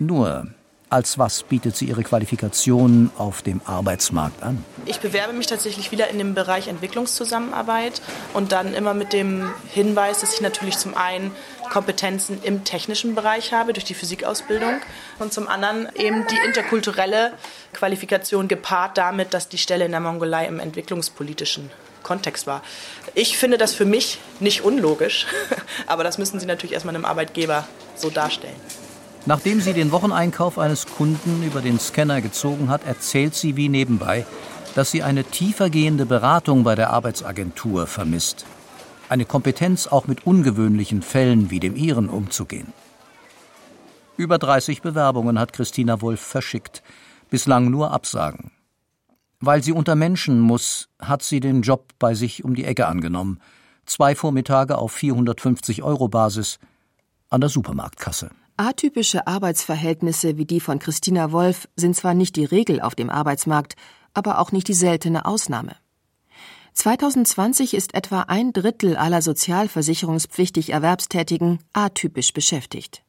Nur 0.00 0.48
als 0.90 1.20
was 1.20 1.44
bietet 1.44 1.76
sie 1.76 1.84
ihre 1.84 2.02
Qualifikation 2.02 3.12
auf 3.16 3.42
dem 3.42 3.60
Arbeitsmarkt 3.64 4.42
an? 4.42 4.64
Ich 4.84 4.98
bewerbe 4.98 5.34
mich 5.34 5.46
tatsächlich 5.46 5.92
wieder 5.92 6.08
in 6.08 6.18
dem 6.18 6.34
Bereich 6.34 6.66
Entwicklungszusammenarbeit 6.66 8.02
und 8.34 8.50
dann 8.50 8.74
immer 8.74 8.92
mit 8.92 9.12
dem 9.12 9.54
Hinweis, 9.68 10.18
dass 10.18 10.34
ich 10.34 10.40
natürlich 10.40 10.76
zum 10.78 10.96
einen 10.96 11.30
Kompetenzen 11.70 12.42
im 12.42 12.64
technischen 12.64 13.14
Bereich 13.14 13.52
habe 13.52 13.74
durch 13.74 13.84
die 13.84 13.94
Physikausbildung 13.94 14.80
und 15.20 15.32
zum 15.32 15.46
anderen 15.46 15.90
eben 15.94 16.26
die 16.26 16.44
interkulturelle 16.44 17.34
Qualifikation 17.72 18.48
gepaart 18.48 18.98
damit, 18.98 19.32
dass 19.32 19.48
die 19.48 19.58
Stelle 19.58 19.84
in 19.84 19.92
der 19.92 20.00
Mongolei 20.00 20.48
im 20.48 20.58
entwicklungspolitischen 20.58 21.70
Kontext 22.02 22.46
war. 22.46 22.62
Ich 23.14 23.36
finde 23.36 23.58
das 23.58 23.74
für 23.74 23.84
mich 23.84 24.18
nicht 24.40 24.62
unlogisch, 24.62 25.26
aber 25.86 26.04
das 26.04 26.18
müssen 26.18 26.40
Sie 26.40 26.46
natürlich 26.46 26.72
erstmal 26.72 26.94
einem 26.94 27.04
Arbeitgeber 27.04 27.66
so 27.96 28.10
darstellen. 28.10 28.56
Nachdem 29.24 29.60
sie 29.60 29.72
den 29.72 29.92
Wocheneinkauf 29.92 30.58
eines 30.58 30.86
Kunden 30.86 31.44
über 31.44 31.60
den 31.60 31.78
Scanner 31.78 32.20
gezogen 32.20 32.68
hat, 32.68 32.84
erzählt 32.84 33.36
sie 33.36 33.56
wie 33.56 33.68
nebenbei, 33.68 34.26
dass 34.74 34.90
sie 34.90 35.04
eine 35.04 35.22
tiefergehende 35.22 36.06
Beratung 36.06 36.64
bei 36.64 36.74
der 36.74 36.90
Arbeitsagentur 36.90 37.86
vermisst. 37.86 38.44
Eine 39.08 39.24
Kompetenz, 39.24 39.86
auch 39.86 40.08
mit 40.08 40.26
ungewöhnlichen 40.26 41.02
Fällen 41.02 41.50
wie 41.50 41.60
dem 41.60 41.76
ihren 41.76 42.08
umzugehen. 42.08 42.72
Über 44.16 44.38
30 44.38 44.82
Bewerbungen 44.82 45.38
hat 45.38 45.52
Christina 45.52 46.00
Wolf 46.00 46.20
verschickt, 46.20 46.82
bislang 47.30 47.70
nur 47.70 47.92
Absagen. 47.92 48.50
Weil 49.44 49.60
sie 49.60 49.72
unter 49.72 49.96
Menschen 49.96 50.38
muss, 50.38 50.88
hat 51.00 51.24
sie 51.24 51.40
den 51.40 51.62
Job 51.62 51.94
bei 51.98 52.14
sich 52.14 52.44
um 52.44 52.54
die 52.54 52.64
Ecke 52.64 52.86
angenommen. 52.86 53.40
Zwei 53.86 54.14
Vormittage 54.14 54.78
auf 54.78 54.92
450 54.92 55.82
Euro 55.82 56.06
Basis 56.06 56.60
an 57.28 57.40
der 57.40 57.50
Supermarktkasse. 57.50 58.30
Atypische 58.56 59.26
Arbeitsverhältnisse 59.26 60.36
wie 60.36 60.44
die 60.44 60.60
von 60.60 60.78
Christina 60.78 61.32
Wolf 61.32 61.66
sind 61.74 61.96
zwar 61.96 62.14
nicht 62.14 62.36
die 62.36 62.44
Regel 62.44 62.80
auf 62.80 62.94
dem 62.94 63.10
Arbeitsmarkt, 63.10 63.74
aber 64.14 64.38
auch 64.38 64.52
nicht 64.52 64.68
die 64.68 64.74
seltene 64.74 65.24
Ausnahme. 65.24 65.74
2020 66.74 67.74
ist 67.74 67.94
etwa 67.94 68.20
ein 68.20 68.52
Drittel 68.52 68.96
aller 68.96 69.22
sozialversicherungspflichtig 69.22 70.70
Erwerbstätigen 70.70 71.58
atypisch 71.72 72.32
beschäftigt. 72.32 73.02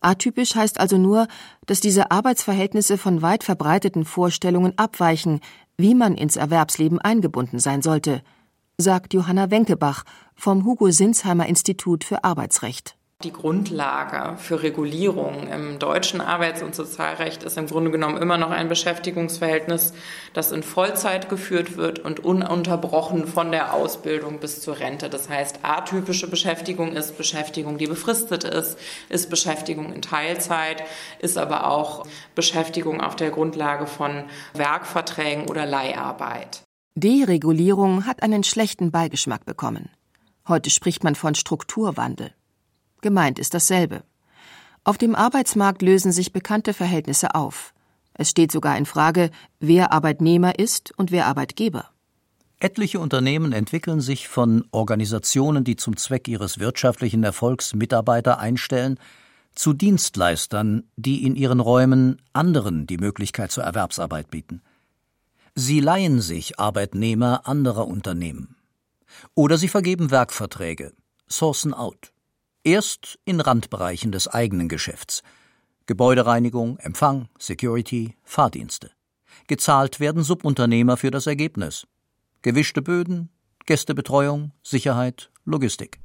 Atypisch 0.00 0.54
heißt 0.54 0.80
also 0.80 0.98
nur, 0.98 1.26
dass 1.66 1.80
diese 1.80 2.10
Arbeitsverhältnisse 2.10 2.98
von 2.98 3.22
weit 3.22 3.44
verbreiteten 3.44 4.04
Vorstellungen 4.04 4.76
abweichen, 4.76 5.40
wie 5.76 5.94
man 5.94 6.14
ins 6.14 6.36
Erwerbsleben 6.36 7.00
eingebunden 7.00 7.58
sein 7.58 7.82
sollte, 7.82 8.22
sagt 8.78 9.14
Johanna 9.14 9.50
Wenkebach 9.50 10.04
vom 10.34 10.64
Hugo 10.64 10.90
Sinsheimer 10.90 11.46
Institut 11.46 12.04
für 12.04 12.24
Arbeitsrecht. 12.24 12.96
Die 13.24 13.32
Grundlage 13.32 14.36
für 14.36 14.62
Regulierung 14.62 15.48
im 15.48 15.78
deutschen 15.78 16.20
Arbeits- 16.20 16.62
und 16.62 16.74
Sozialrecht 16.74 17.44
ist 17.44 17.56
im 17.56 17.66
Grunde 17.66 17.90
genommen 17.90 18.18
immer 18.18 18.36
noch 18.36 18.50
ein 18.50 18.68
Beschäftigungsverhältnis, 18.68 19.94
das 20.34 20.52
in 20.52 20.62
Vollzeit 20.62 21.30
geführt 21.30 21.78
wird 21.78 21.98
und 21.98 22.20
ununterbrochen 22.20 23.26
von 23.26 23.50
der 23.52 23.72
Ausbildung 23.72 24.38
bis 24.38 24.60
zur 24.60 24.78
Rente. 24.78 25.08
Das 25.08 25.30
heißt, 25.30 25.60
atypische 25.62 26.28
Beschäftigung 26.28 26.92
ist 26.92 27.16
Beschäftigung, 27.16 27.78
die 27.78 27.86
befristet 27.86 28.44
ist, 28.44 28.78
ist 29.08 29.30
Beschäftigung 29.30 29.94
in 29.94 30.02
Teilzeit, 30.02 30.84
ist 31.18 31.38
aber 31.38 31.68
auch 31.70 32.06
Beschäftigung 32.34 33.00
auf 33.00 33.16
der 33.16 33.30
Grundlage 33.30 33.86
von 33.86 34.24
Werkverträgen 34.52 35.48
oder 35.48 35.64
Leiharbeit. 35.64 36.62
Deregulierung 36.96 38.04
hat 38.04 38.22
einen 38.22 38.44
schlechten 38.44 38.90
Beigeschmack 38.90 39.46
bekommen. 39.46 39.88
Heute 40.46 40.68
spricht 40.68 41.02
man 41.02 41.14
von 41.14 41.34
Strukturwandel. 41.34 42.30
Gemeint 43.06 43.38
ist 43.38 43.54
dasselbe. 43.54 44.02
Auf 44.82 44.98
dem 44.98 45.14
Arbeitsmarkt 45.14 45.80
lösen 45.80 46.10
sich 46.10 46.32
bekannte 46.32 46.74
Verhältnisse 46.74 47.36
auf. 47.36 47.72
Es 48.14 48.30
steht 48.30 48.50
sogar 48.50 48.76
in 48.76 48.84
Frage, 48.84 49.30
wer 49.60 49.92
Arbeitnehmer 49.92 50.58
ist 50.58 50.92
und 50.98 51.12
wer 51.12 51.26
Arbeitgeber. 51.26 51.88
Etliche 52.58 52.98
Unternehmen 52.98 53.52
entwickeln 53.52 54.00
sich 54.00 54.26
von 54.26 54.64
Organisationen, 54.72 55.62
die 55.62 55.76
zum 55.76 55.96
Zweck 55.96 56.26
ihres 56.26 56.58
wirtschaftlichen 56.58 57.22
Erfolgs 57.22 57.76
Mitarbeiter 57.76 58.40
einstellen, 58.40 58.98
zu 59.54 59.72
Dienstleistern, 59.72 60.82
die 60.96 61.24
in 61.24 61.36
ihren 61.36 61.60
Räumen 61.60 62.20
anderen 62.32 62.88
die 62.88 62.98
Möglichkeit 62.98 63.52
zur 63.52 63.62
Erwerbsarbeit 63.62 64.32
bieten. 64.32 64.62
Sie 65.54 65.78
leihen 65.78 66.20
sich 66.20 66.58
Arbeitnehmer 66.58 67.46
anderer 67.46 67.86
Unternehmen. 67.86 68.56
Oder 69.36 69.58
sie 69.58 69.68
vergeben 69.68 70.10
Werkverträge, 70.10 70.92
sourcen 71.28 71.72
out. 71.72 72.12
Erst 72.66 73.20
in 73.24 73.40
Randbereichen 73.40 74.10
des 74.10 74.26
eigenen 74.26 74.68
Geschäfts. 74.68 75.22
Gebäudereinigung, 75.86 76.78
Empfang, 76.78 77.28
Security, 77.38 78.16
Fahrdienste. 78.24 78.90
Gezahlt 79.46 80.00
werden 80.00 80.24
Subunternehmer 80.24 80.96
für 80.96 81.12
das 81.12 81.28
Ergebnis. 81.28 81.86
Gewischte 82.42 82.82
Böden, 82.82 83.28
Gästebetreuung, 83.66 84.50
Sicherheit, 84.64 85.30
Logistik. 85.44 86.00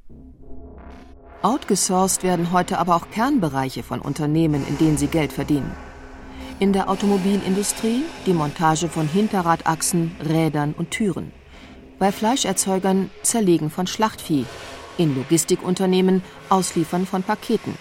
Outgesourced 1.41 2.21
werden 2.21 2.51
heute 2.51 2.77
aber 2.77 2.95
auch 2.95 3.09
Kernbereiche 3.09 3.81
von 3.81 3.99
Unternehmen, 3.99 4.63
in 4.67 4.77
denen 4.77 4.97
sie 4.99 5.07
Geld 5.07 5.33
verdienen. 5.33 5.75
In 6.59 6.73
der 6.73 6.91
Automobilindustrie 6.91 8.03
die 8.27 8.33
Montage 8.33 8.87
von 8.87 9.07
Hinterradachsen, 9.07 10.15
Rädern 10.23 10.75
und 10.77 10.91
Türen. 10.91 11.31
Bei 11.97 12.11
Fleischerzeugern 12.11 13.09
Zerlegen 13.23 13.71
von 13.71 13.87
Schlachtvieh, 13.87 14.45
in 14.97 15.15
Logistikunternehmen 15.15 16.23
Ausliefern 16.49 17.05
von 17.05 17.23
Paketen. 17.23 17.75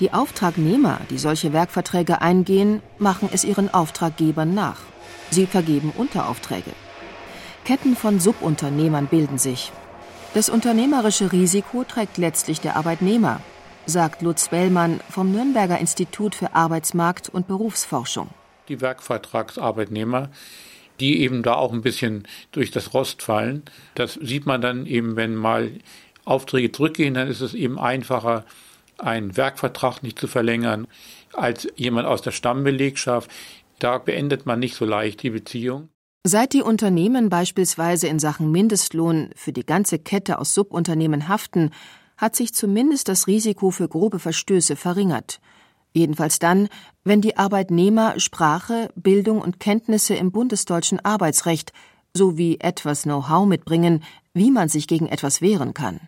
Die 0.00 0.12
Auftragnehmer, 0.12 1.00
die 1.10 1.18
solche 1.18 1.52
Werkverträge 1.52 2.22
eingehen, 2.22 2.82
machen 2.98 3.28
es 3.32 3.44
ihren 3.44 3.72
Auftraggebern 3.72 4.54
nach. 4.54 4.80
Sie 5.30 5.46
vergeben 5.46 5.92
Unteraufträge. 5.96 6.72
Ketten 7.64 7.94
von 7.94 8.18
Subunternehmern 8.18 9.06
bilden 9.06 9.38
sich. 9.38 9.70
Das 10.34 10.48
unternehmerische 10.48 11.30
Risiko 11.30 11.84
trägt 11.84 12.18
letztlich 12.18 12.60
der 12.60 12.76
Arbeitnehmer, 12.76 13.40
sagt 13.86 14.22
Lutz 14.22 14.50
Wellmann 14.50 15.00
vom 15.10 15.30
Nürnberger 15.30 15.78
Institut 15.78 16.34
für 16.34 16.54
Arbeitsmarkt 16.54 17.28
und 17.28 17.46
Berufsforschung. 17.46 18.28
Die 18.68 18.80
Werkvertragsarbeitnehmer, 18.80 20.30
die 21.00 21.20
eben 21.20 21.42
da 21.42 21.54
auch 21.54 21.72
ein 21.72 21.82
bisschen 21.82 22.26
durch 22.52 22.70
das 22.70 22.94
Rost 22.94 23.22
fallen, 23.22 23.62
das 23.94 24.14
sieht 24.14 24.46
man 24.46 24.60
dann 24.60 24.86
eben, 24.86 25.16
wenn 25.16 25.34
mal 25.34 25.72
Aufträge 26.24 26.72
zurückgehen, 26.72 27.14
dann 27.14 27.28
ist 27.28 27.40
es 27.40 27.54
eben 27.54 27.78
einfacher, 27.78 28.44
einen 28.98 29.36
Werkvertrag 29.36 30.02
nicht 30.02 30.18
zu 30.18 30.28
verlängern, 30.28 30.86
als 31.32 31.66
jemand 31.76 32.06
aus 32.06 32.22
der 32.22 32.30
Stammbelegschaft. 32.30 33.30
Da 33.78 33.98
beendet 33.98 34.46
man 34.46 34.60
nicht 34.60 34.76
so 34.76 34.84
leicht 34.84 35.22
die 35.22 35.30
Beziehung. 35.30 35.88
Seit 36.24 36.52
die 36.52 36.62
Unternehmen 36.62 37.28
beispielsweise 37.28 38.06
in 38.06 38.20
Sachen 38.20 38.52
Mindestlohn 38.52 39.30
für 39.34 39.52
die 39.52 39.66
ganze 39.66 39.98
Kette 39.98 40.38
aus 40.38 40.54
Subunternehmen 40.54 41.26
haften, 41.26 41.70
hat 42.16 42.36
sich 42.36 42.54
zumindest 42.54 43.08
das 43.08 43.26
Risiko 43.26 43.72
für 43.72 43.88
grobe 43.88 44.20
Verstöße 44.20 44.76
verringert. 44.76 45.40
Jedenfalls 45.92 46.38
dann, 46.38 46.68
wenn 47.04 47.20
die 47.20 47.36
Arbeitnehmer 47.36 48.18
Sprache, 48.18 48.90
Bildung 48.94 49.40
und 49.40 49.60
Kenntnisse 49.60 50.14
im 50.14 50.32
bundesdeutschen 50.32 51.04
Arbeitsrecht 51.04 51.72
sowie 52.14 52.58
etwas 52.60 53.02
Know-how 53.02 53.46
mitbringen, 53.46 54.02
wie 54.34 54.50
man 54.50 54.68
sich 54.68 54.86
gegen 54.86 55.06
etwas 55.06 55.40
wehren 55.40 55.74
kann. 55.74 56.00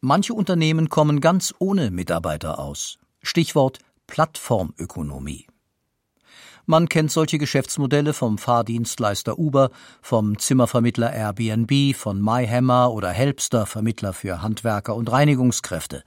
Manche 0.00 0.34
Unternehmen 0.34 0.88
kommen 0.88 1.20
ganz 1.20 1.54
ohne 1.58 1.90
Mitarbeiter 1.90 2.58
aus. 2.58 2.98
Stichwort 3.22 3.78
Plattformökonomie. 4.06 5.46
Man 6.66 6.88
kennt 6.88 7.10
solche 7.10 7.38
Geschäftsmodelle 7.38 8.12
vom 8.12 8.38
Fahrdienstleister 8.38 9.38
Uber, 9.38 9.70
vom 10.00 10.38
Zimmervermittler 10.38 11.12
Airbnb, 11.12 11.96
von 11.96 12.20
MyHammer 12.20 12.92
oder 12.92 13.10
Helpster, 13.10 13.66
Vermittler 13.66 14.12
für 14.12 14.42
Handwerker 14.42 14.94
und 14.94 15.10
Reinigungskräfte. 15.10 16.04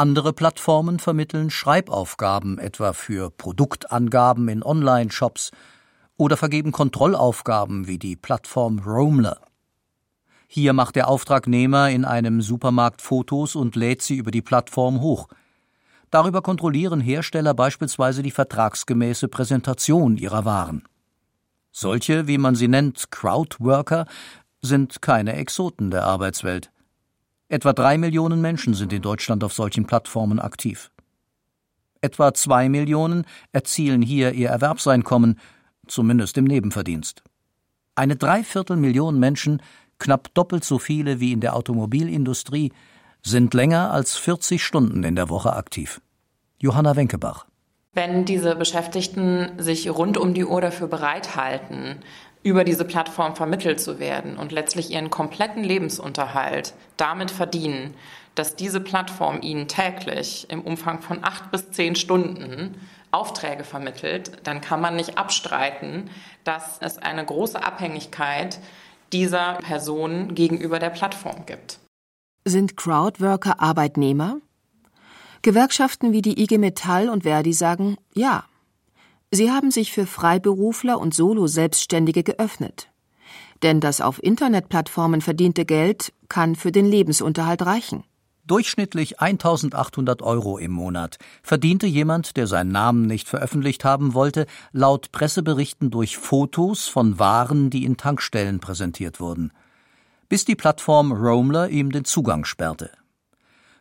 Andere 0.00 0.32
Plattformen 0.32 1.00
vermitteln 1.00 1.50
Schreibaufgaben 1.50 2.60
etwa 2.60 2.92
für 2.92 3.32
Produktangaben 3.32 4.46
in 4.46 4.62
Online-Shops 4.62 5.50
oder 6.16 6.36
vergeben 6.36 6.70
Kontrollaufgaben 6.70 7.88
wie 7.88 7.98
die 7.98 8.14
Plattform 8.14 8.78
Roamler. 8.78 9.40
Hier 10.46 10.72
macht 10.72 10.94
der 10.94 11.08
Auftragnehmer 11.08 11.90
in 11.90 12.04
einem 12.04 12.42
Supermarkt 12.42 13.02
Fotos 13.02 13.56
und 13.56 13.74
lädt 13.74 14.00
sie 14.00 14.14
über 14.14 14.30
die 14.30 14.40
Plattform 14.40 15.00
hoch. 15.00 15.26
Darüber 16.10 16.42
kontrollieren 16.42 17.00
Hersteller 17.00 17.52
beispielsweise 17.52 18.22
die 18.22 18.30
vertragsgemäße 18.30 19.26
Präsentation 19.26 20.16
ihrer 20.16 20.44
Waren. 20.44 20.84
Solche, 21.72 22.28
wie 22.28 22.38
man 22.38 22.54
sie 22.54 22.68
nennt, 22.68 23.10
Crowdworker, 23.10 24.06
sind 24.62 25.02
keine 25.02 25.32
Exoten 25.32 25.90
der 25.90 26.04
Arbeitswelt. 26.04 26.70
Etwa 27.50 27.72
drei 27.72 27.96
Millionen 27.96 28.42
Menschen 28.42 28.74
sind 28.74 28.92
in 28.92 29.00
Deutschland 29.00 29.42
auf 29.42 29.54
solchen 29.54 29.86
Plattformen 29.86 30.38
aktiv. 30.38 30.90
Etwa 32.02 32.34
zwei 32.34 32.68
Millionen 32.68 33.24
erzielen 33.52 34.02
hier 34.02 34.32
ihr 34.32 34.50
Erwerbseinkommen, 34.50 35.40
zumindest 35.86 36.36
im 36.36 36.44
Nebenverdienst. 36.44 37.22
Eine 37.94 38.16
Dreiviertelmillion 38.16 39.18
Menschen, 39.18 39.62
knapp 39.98 40.32
doppelt 40.34 40.62
so 40.62 40.78
viele 40.78 41.20
wie 41.20 41.32
in 41.32 41.40
der 41.40 41.56
Automobilindustrie, 41.56 42.72
sind 43.24 43.54
länger 43.54 43.90
als 43.92 44.16
40 44.16 44.62
Stunden 44.62 45.02
in 45.02 45.16
der 45.16 45.30
Woche 45.30 45.54
aktiv. 45.54 46.00
Johanna 46.58 46.96
Wenkebach. 46.96 47.46
Wenn 47.94 48.24
diese 48.24 48.54
Beschäftigten 48.54 49.52
sich 49.58 49.90
rund 49.90 50.18
um 50.18 50.34
die 50.34 50.44
Uhr 50.44 50.60
dafür 50.60 50.86
bereithalten, 50.86 51.96
über 52.42 52.64
diese 52.64 52.84
Plattform 52.84 53.36
vermittelt 53.36 53.80
zu 53.80 53.98
werden 53.98 54.36
und 54.36 54.52
letztlich 54.52 54.90
ihren 54.90 55.10
kompletten 55.10 55.64
Lebensunterhalt 55.64 56.74
damit 56.96 57.30
verdienen, 57.30 57.94
dass 58.34 58.56
diese 58.56 58.80
Plattform 58.80 59.40
ihnen 59.42 59.66
täglich 59.66 60.46
im 60.48 60.62
Umfang 60.62 61.02
von 61.02 61.24
acht 61.24 61.50
bis 61.50 61.70
zehn 61.70 61.96
Stunden 61.96 62.76
Aufträge 63.10 63.64
vermittelt, 63.64 64.32
dann 64.44 64.60
kann 64.60 64.80
man 64.80 64.96
nicht 64.96 65.18
abstreiten, 65.18 66.10
dass 66.44 66.78
es 66.80 66.98
eine 66.98 67.24
große 67.24 67.62
Abhängigkeit 67.62 68.58
dieser 69.12 69.54
Personen 69.54 70.34
gegenüber 70.34 70.78
der 70.78 70.90
Plattform 70.90 71.46
gibt. 71.46 71.78
Sind 72.44 72.76
Crowdworker 72.76 73.60
Arbeitnehmer? 73.60 74.36
Gewerkschaften 75.42 76.12
wie 76.12 76.22
die 76.22 76.42
IG 76.42 76.58
Metall 76.58 77.08
und 77.08 77.22
Verdi 77.22 77.52
sagen 77.52 77.96
ja. 78.14 78.44
Sie 79.30 79.50
haben 79.50 79.70
sich 79.70 79.92
für 79.92 80.06
Freiberufler 80.06 80.98
und 80.98 81.14
Solo-Selbstständige 81.14 82.22
geöffnet. 82.22 82.88
Denn 83.62 83.80
das 83.80 84.00
auf 84.00 84.22
Internetplattformen 84.22 85.20
verdiente 85.20 85.64
Geld 85.64 86.12
kann 86.28 86.56
für 86.56 86.72
den 86.72 86.86
Lebensunterhalt 86.86 87.66
reichen. 87.66 88.04
Durchschnittlich 88.46 89.20
1800 89.20 90.22
Euro 90.22 90.56
im 90.56 90.72
Monat 90.72 91.18
verdiente 91.42 91.86
jemand, 91.86 92.38
der 92.38 92.46
seinen 92.46 92.72
Namen 92.72 93.02
nicht 93.02 93.28
veröffentlicht 93.28 93.84
haben 93.84 94.14
wollte, 94.14 94.46
laut 94.72 95.12
Presseberichten 95.12 95.90
durch 95.90 96.16
Fotos 96.16 96.88
von 96.88 97.18
Waren, 97.18 97.68
die 97.68 97.84
in 97.84 97.98
Tankstellen 97.98 98.60
präsentiert 98.60 99.20
wurden. 99.20 99.52
Bis 100.30 100.46
die 100.46 100.56
Plattform 100.56 101.12
Roamler 101.12 101.68
ihm 101.68 101.92
den 101.92 102.06
Zugang 102.06 102.46
sperrte. 102.46 102.90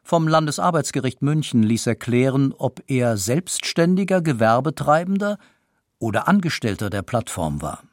Vom 0.07 0.25
Landesarbeitsgericht 0.29 1.21
München 1.21 1.63
ließ 1.63 1.85
er 1.85 1.95
klären, 1.95 2.53
ob 2.57 2.81
er 2.87 3.17
selbstständiger 3.17 4.21
Gewerbetreibender 4.21 5.37
oder 5.99 6.29
Angestellter 6.29 6.89
der 6.89 7.01
Plattform 7.01 7.61
war. 7.61 7.83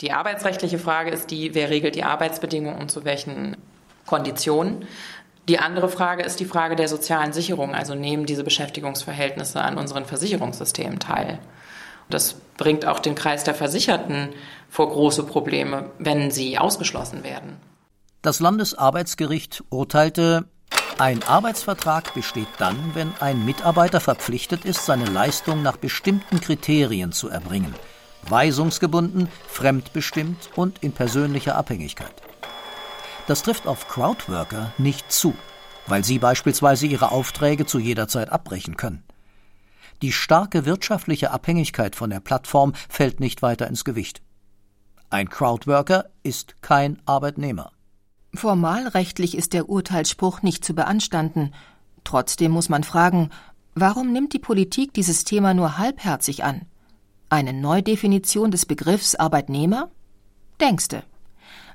Die 0.00 0.10
arbeitsrechtliche 0.10 0.78
Frage 0.78 1.10
ist 1.10 1.30
die, 1.30 1.54
wer 1.54 1.68
regelt 1.68 1.96
die 1.96 2.02
Arbeitsbedingungen 2.02 2.80
und 2.80 2.90
zu 2.90 3.04
welchen 3.04 3.58
Konditionen. 4.06 4.86
Die 5.50 5.58
andere 5.58 5.90
Frage 5.90 6.22
ist 6.22 6.40
die 6.40 6.46
Frage 6.46 6.76
der 6.76 6.88
sozialen 6.88 7.34
Sicherung. 7.34 7.74
Also 7.74 7.94
nehmen 7.94 8.24
diese 8.24 8.42
Beschäftigungsverhältnisse 8.42 9.60
an 9.60 9.76
unseren 9.76 10.06
Versicherungssystemen 10.06 10.98
teil. 10.98 11.40
Das 12.08 12.36
bringt 12.56 12.86
auch 12.86 13.00
den 13.00 13.14
Kreis 13.14 13.44
der 13.44 13.54
Versicherten 13.54 14.30
vor 14.70 14.88
große 14.88 15.24
Probleme, 15.24 15.90
wenn 15.98 16.30
sie 16.30 16.56
ausgeschlossen 16.56 17.22
werden. 17.22 17.58
Das 18.22 18.40
Landesarbeitsgericht 18.40 19.62
urteilte, 19.68 20.46
ein 20.98 21.22
Arbeitsvertrag 21.22 22.14
besteht 22.14 22.48
dann, 22.58 22.94
wenn 22.94 23.12
ein 23.20 23.44
Mitarbeiter 23.44 24.00
verpflichtet 24.00 24.64
ist, 24.64 24.84
seine 24.84 25.06
Leistung 25.06 25.62
nach 25.62 25.76
bestimmten 25.76 26.40
Kriterien 26.40 27.12
zu 27.12 27.28
erbringen. 27.28 27.74
Weisungsgebunden, 28.28 29.28
fremdbestimmt 29.48 30.50
und 30.56 30.82
in 30.82 30.92
persönlicher 30.92 31.56
Abhängigkeit. 31.56 32.14
Das 33.26 33.42
trifft 33.42 33.66
auf 33.66 33.88
Crowdworker 33.88 34.72
nicht 34.78 35.10
zu, 35.10 35.34
weil 35.86 36.04
sie 36.04 36.18
beispielsweise 36.18 36.86
ihre 36.86 37.12
Aufträge 37.12 37.66
zu 37.66 37.78
jeder 37.78 38.08
Zeit 38.08 38.30
abbrechen 38.30 38.76
können. 38.76 39.04
Die 40.02 40.12
starke 40.12 40.64
wirtschaftliche 40.64 41.30
Abhängigkeit 41.30 41.94
von 41.94 42.10
der 42.10 42.20
Plattform 42.20 42.72
fällt 42.88 43.20
nicht 43.20 43.42
weiter 43.42 43.66
ins 43.66 43.84
Gewicht. 43.84 44.22
Ein 45.10 45.28
Crowdworker 45.28 46.06
ist 46.22 46.62
kein 46.62 47.00
Arbeitnehmer. 47.04 47.72
Formalrechtlich 48.34 49.36
ist 49.36 49.52
der 49.52 49.68
Urteilsspruch 49.68 50.42
nicht 50.42 50.64
zu 50.64 50.74
beanstanden. 50.74 51.52
Trotzdem 52.04 52.52
muss 52.52 52.68
man 52.68 52.84
fragen, 52.84 53.30
warum 53.74 54.12
nimmt 54.12 54.32
die 54.32 54.38
Politik 54.38 54.94
dieses 54.94 55.24
Thema 55.24 55.52
nur 55.52 55.78
halbherzig 55.78 56.44
an? 56.44 56.62
Eine 57.28 57.52
Neudefinition 57.52 58.50
des 58.50 58.66
Begriffs 58.66 59.14
Arbeitnehmer? 59.14 59.90
Denkste. 60.60 61.02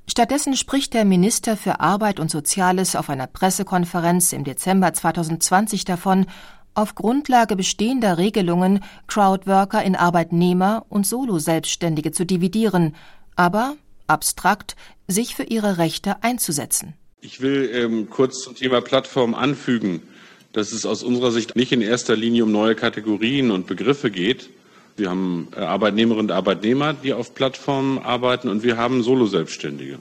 Stattdessen 0.07 0.55
spricht 0.55 0.93
der 0.93 1.03
Minister 1.03 1.57
für 1.57 1.79
Arbeit 1.79 2.19
und 2.19 2.29
Soziales 2.29 2.95
auf 2.95 3.09
einer 3.09 3.27
Pressekonferenz 3.27 4.33
im 4.33 4.43
Dezember 4.43 4.93
2020 4.93 5.83
davon, 5.83 6.27
auf 6.73 6.93
Grundlage 6.93 7.55
bestehender 7.55 8.17
Regelungen 8.17 8.83
Crowdworker 9.07 9.81
in 9.83 9.95
Arbeitnehmer 9.95 10.85
und 10.89 11.07
Solo-Selbstständige 11.07 12.11
zu 12.11 12.25
dividieren, 12.25 12.95
aber 13.35 13.75
abstrakt 14.07 14.75
sich 15.07 15.35
für 15.35 15.43
ihre 15.43 15.77
Rechte 15.77 16.23
einzusetzen. 16.23 16.93
Ich 17.21 17.41
will 17.41 17.69
ähm, 17.73 18.09
kurz 18.09 18.41
zum 18.41 18.55
Thema 18.55 18.81
Plattform 18.81 19.33
anfügen, 19.33 20.01
dass 20.53 20.71
es 20.71 20.85
aus 20.85 21.03
unserer 21.03 21.31
Sicht 21.31 21.55
nicht 21.55 21.71
in 21.71 21.81
erster 21.81 22.15
Linie 22.15 22.43
um 22.43 22.51
neue 22.51 22.75
Kategorien 22.75 23.51
und 23.51 23.67
Begriffe 23.67 24.11
geht, 24.11 24.49
wir 24.97 25.09
haben 25.09 25.49
äh, 25.55 25.59
Arbeitnehmerinnen 25.59 26.27
und 26.27 26.31
Arbeitnehmer, 26.31 26.93
die 26.93 27.13
auf 27.13 27.35
Plattformen 27.35 27.99
arbeiten 27.99 28.47
und 28.47 28.63
wir 28.63 28.77
haben 28.77 29.03
Solo-Selbstständige. 29.03 29.99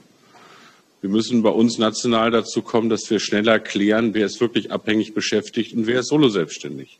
Wir 1.01 1.09
müssen 1.09 1.43
bei 1.43 1.49
uns 1.49 1.77
national 1.77 2.31
dazu 2.31 2.61
kommen, 2.61 2.89
dass 2.89 3.09
wir 3.09 3.19
schneller 3.19 3.59
klären, 3.59 4.13
wer 4.13 4.25
ist 4.25 4.39
wirklich 4.39 4.71
abhängig 4.71 5.13
beschäftigt 5.13 5.73
und 5.73 5.85
wer 5.85 5.99
ist 5.99 6.07
solo-selbstständig. 6.07 6.99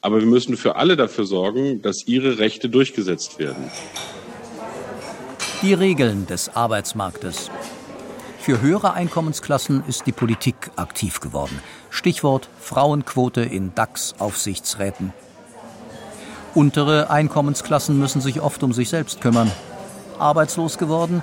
Aber 0.00 0.20
wir 0.20 0.26
müssen 0.26 0.56
für 0.56 0.76
alle 0.76 0.96
dafür 0.96 1.26
sorgen, 1.26 1.82
dass 1.82 2.06
ihre 2.06 2.38
Rechte 2.38 2.68
durchgesetzt 2.68 3.38
werden. 3.38 3.70
Die 5.62 5.72
Regeln 5.72 6.26
des 6.26 6.54
Arbeitsmarktes. 6.54 7.50
Für 8.38 8.60
höhere 8.60 8.92
Einkommensklassen 8.92 9.82
ist 9.86 10.06
die 10.06 10.12
Politik 10.12 10.70
aktiv 10.76 11.20
geworden. 11.20 11.60
Stichwort 11.90 12.48
Frauenquote 12.60 13.42
in 13.42 13.74
DAX-Aufsichtsräten. 13.74 15.12
Untere 16.54 17.08
Einkommensklassen 17.10 17.98
müssen 17.98 18.20
sich 18.20 18.40
oft 18.40 18.62
um 18.62 18.72
sich 18.72 18.90
selbst 18.90 19.20
kümmern. 19.20 19.50
Arbeitslos 20.18 20.76
geworden, 20.76 21.22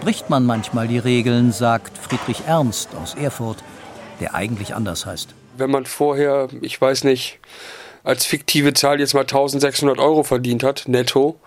bricht 0.00 0.30
man 0.30 0.44
manchmal 0.44 0.88
die 0.88 0.98
Regeln, 0.98 1.52
sagt 1.52 1.96
Friedrich 1.96 2.42
Ernst 2.46 2.90
aus 3.00 3.14
Erfurt, 3.14 3.62
der 4.20 4.34
eigentlich 4.34 4.74
anders 4.74 5.06
heißt. 5.06 5.28
Wenn 5.56 5.70
man 5.70 5.86
vorher, 5.86 6.48
ich 6.60 6.80
weiß 6.80 7.04
nicht, 7.04 7.38
als 8.02 8.26
fiktive 8.26 8.74
Zahl 8.74 9.00
jetzt 9.00 9.14
mal 9.14 9.22
1600 9.22 9.98
Euro 9.98 10.22
verdient 10.22 10.62
hat, 10.62 10.84
netto, 10.86 11.40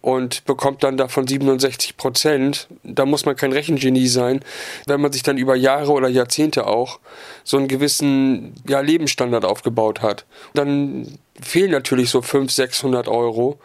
und 0.00 0.44
bekommt 0.44 0.82
dann 0.82 0.96
davon 0.96 1.26
67 1.26 1.96
Prozent, 1.96 2.68
da 2.84 3.04
muss 3.04 3.26
man 3.26 3.36
kein 3.36 3.52
Rechengenie 3.52 4.06
sein. 4.06 4.40
Wenn 4.86 5.00
man 5.00 5.12
sich 5.12 5.22
dann 5.22 5.38
über 5.38 5.56
Jahre 5.56 5.92
oder 5.92 6.08
Jahrzehnte 6.08 6.66
auch 6.66 7.00
so 7.44 7.56
einen 7.56 7.68
gewissen 7.68 8.54
ja, 8.68 8.80
Lebensstandard 8.80 9.44
aufgebaut 9.44 10.02
hat, 10.02 10.24
dann 10.54 11.18
fehlen 11.40 11.70
natürlich 11.70 12.10
so 12.10 12.22
500, 12.22 12.50
600 12.50 13.08
Euro. 13.08 13.58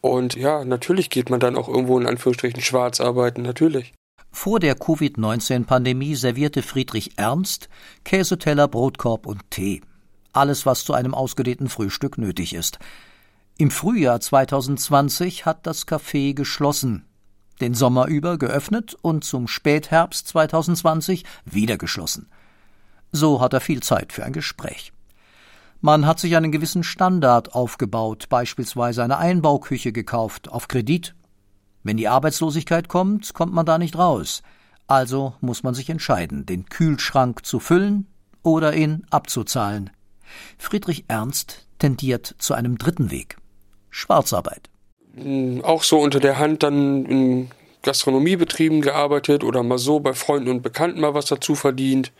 Und 0.00 0.34
ja, 0.34 0.64
natürlich 0.64 1.10
geht 1.10 1.30
man 1.30 1.40
dann 1.40 1.56
auch 1.56 1.68
irgendwo 1.68 1.98
in 1.98 2.06
Anführungsstrichen 2.06 2.62
schwarz 2.62 3.00
arbeiten, 3.00 3.42
natürlich. 3.42 3.92
Vor 4.30 4.60
der 4.60 4.74
Covid-19-Pandemie 4.74 6.14
servierte 6.14 6.62
Friedrich 6.62 7.12
Ernst 7.16 7.68
Käseteller, 8.04 8.68
Brotkorb 8.68 9.26
und 9.26 9.50
Tee. 9.50 9.80
Alles, 10.32 10.66
was 10.66 10.84
zu 10.84 10.92
einem 10.92 11.14
ausgedehnten 11.14 11.70
Frühstück 11.70 12.18
nötig 12.18 12.54
ist. 12.54 12.78
Im 13.58 13.70
Frühjahr 13.70 14.20
2020 14.20 15.46
hat 15.46 15.66
das 15.66 15.86
Café 15.86 16.34
geschlossen, 16.34 17.06
den 17.62 17.72
Sommer 17.72 18.06
über 18.06 18.36
geöffnet 18.36 18.94
und 19.00 19.24
zum 19.24 19.48
Spätherbst 19.48 20.28
2020 20.28 21.24
wieder 21.46 21.78
geschlossen. 21.78 22.28
So 23.12 23.40
hat 23.40 23.54
er 23.54 23.62
viel 23.62 23.82
Zeit 23.82 24.12
für 24.12 24.26
ein 24.26 24.34
Gespräch. 24.34 24.92
Man 25.80 26.04
hat 26.04 26.20
sich 26.20 26.36
einen 26.36 26.52
gewissen 26.52 26.82
Standard 26.82 27.54
aufgebaut, 27.54 28.28
beispielsweise 28.28 29.02
eine 29.02 29.16
Einbauküche 29.16 29.90
gekauft, 29.90 30.50
auf 30.50 30.68
Kredit. 30.68 31.14
Wenn 31.82 31.96
die 31.96 32.08
Arbeitslosigkeit 32.08 32.88
kommt, 32.88 33.32
kommt 33.32 33.54
man 33.54 33.64
da 33.64 33.78
nicht 33.78 33.96
raus. 33.96 34.42
Also 34.86 35.32
muss 35.40 35.62
man 35.62 35.72
sich 35.72 35.88
entscheiden, 35.88 36.44
den 36.44 36.66
Kühlschrank 36.66 37.46
zu 37.46 37.58
füllen 37.58 38.06
oder 38.42 38.76
ihn 38.76 39.06
abzuzahlen. 39.08 39.88
Friedrich 40.58 41.06
Ernst 41.08 41.66
tendiert 41.78 42.34
zu 42.38 42.52
einem 42.52 42.76
dritten 42.76 43.10
Weg. 43.10 43.38
Schwarzarbeit? 43.96 44.68
Hm, 45.14 45.64
auch 45.64 45.82
so 45.82 45.98
unter 45.98 46.20
der 46.20 46.38
Hand 46.38 46.62
dann 46.62 47.06
in 47.06 47.50
Gastronomiebetrieben 47.82 48.82
gearbeitet 48.82 49.44
oder 49.44 49.62
mal 49.62 49.78
so 49.78 50.00
bei 50.00 50.12
Freunden 50.12 50.50
und 50.50 50.62
Bekannten 50.62 51.00
mal 51.00 51.14
was 51.14 51.26
dazu 51.26 51.54
verdient. 51.54 52.12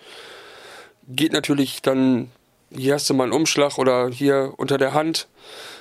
Geht 1.09 1.33
natürlich 1.33 1.83
dann 1.83 2.31
hier 2.75 2.95
hast 2.95 3.09
du 3.09 3.15
mal 3.15 3.25
einen 3.25 3.33
Umschlag 3.33 3.79
oder 3.79 4.09
hier 4.09 4.55
unter 4.57 4.79
der 4.79 4.93
Hand, 4.93 5.29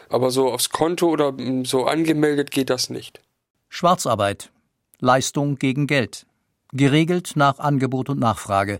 aber 0.10 0.32
so 0.32 0.52
aufs 0.52 0.70
Konto 0.70 1.08
oder 1.08 1.34
so 1.64 1.86
angemeldet 1.86 2.52
geht 2.52 2.70
das 2.70 2.90
nicht. 2.90 3.22
Schwarzarbeit. 3.70 4.52
Leistung 5.00 5.58
gegen 5.58 5.88
Geld. 5.88 6.26
Geregelt 6.72 7.34
nach 7.36 7.60
Angebot 7.60 8.10
und 8.10 8.20
Nachfrage. 8.20 8.80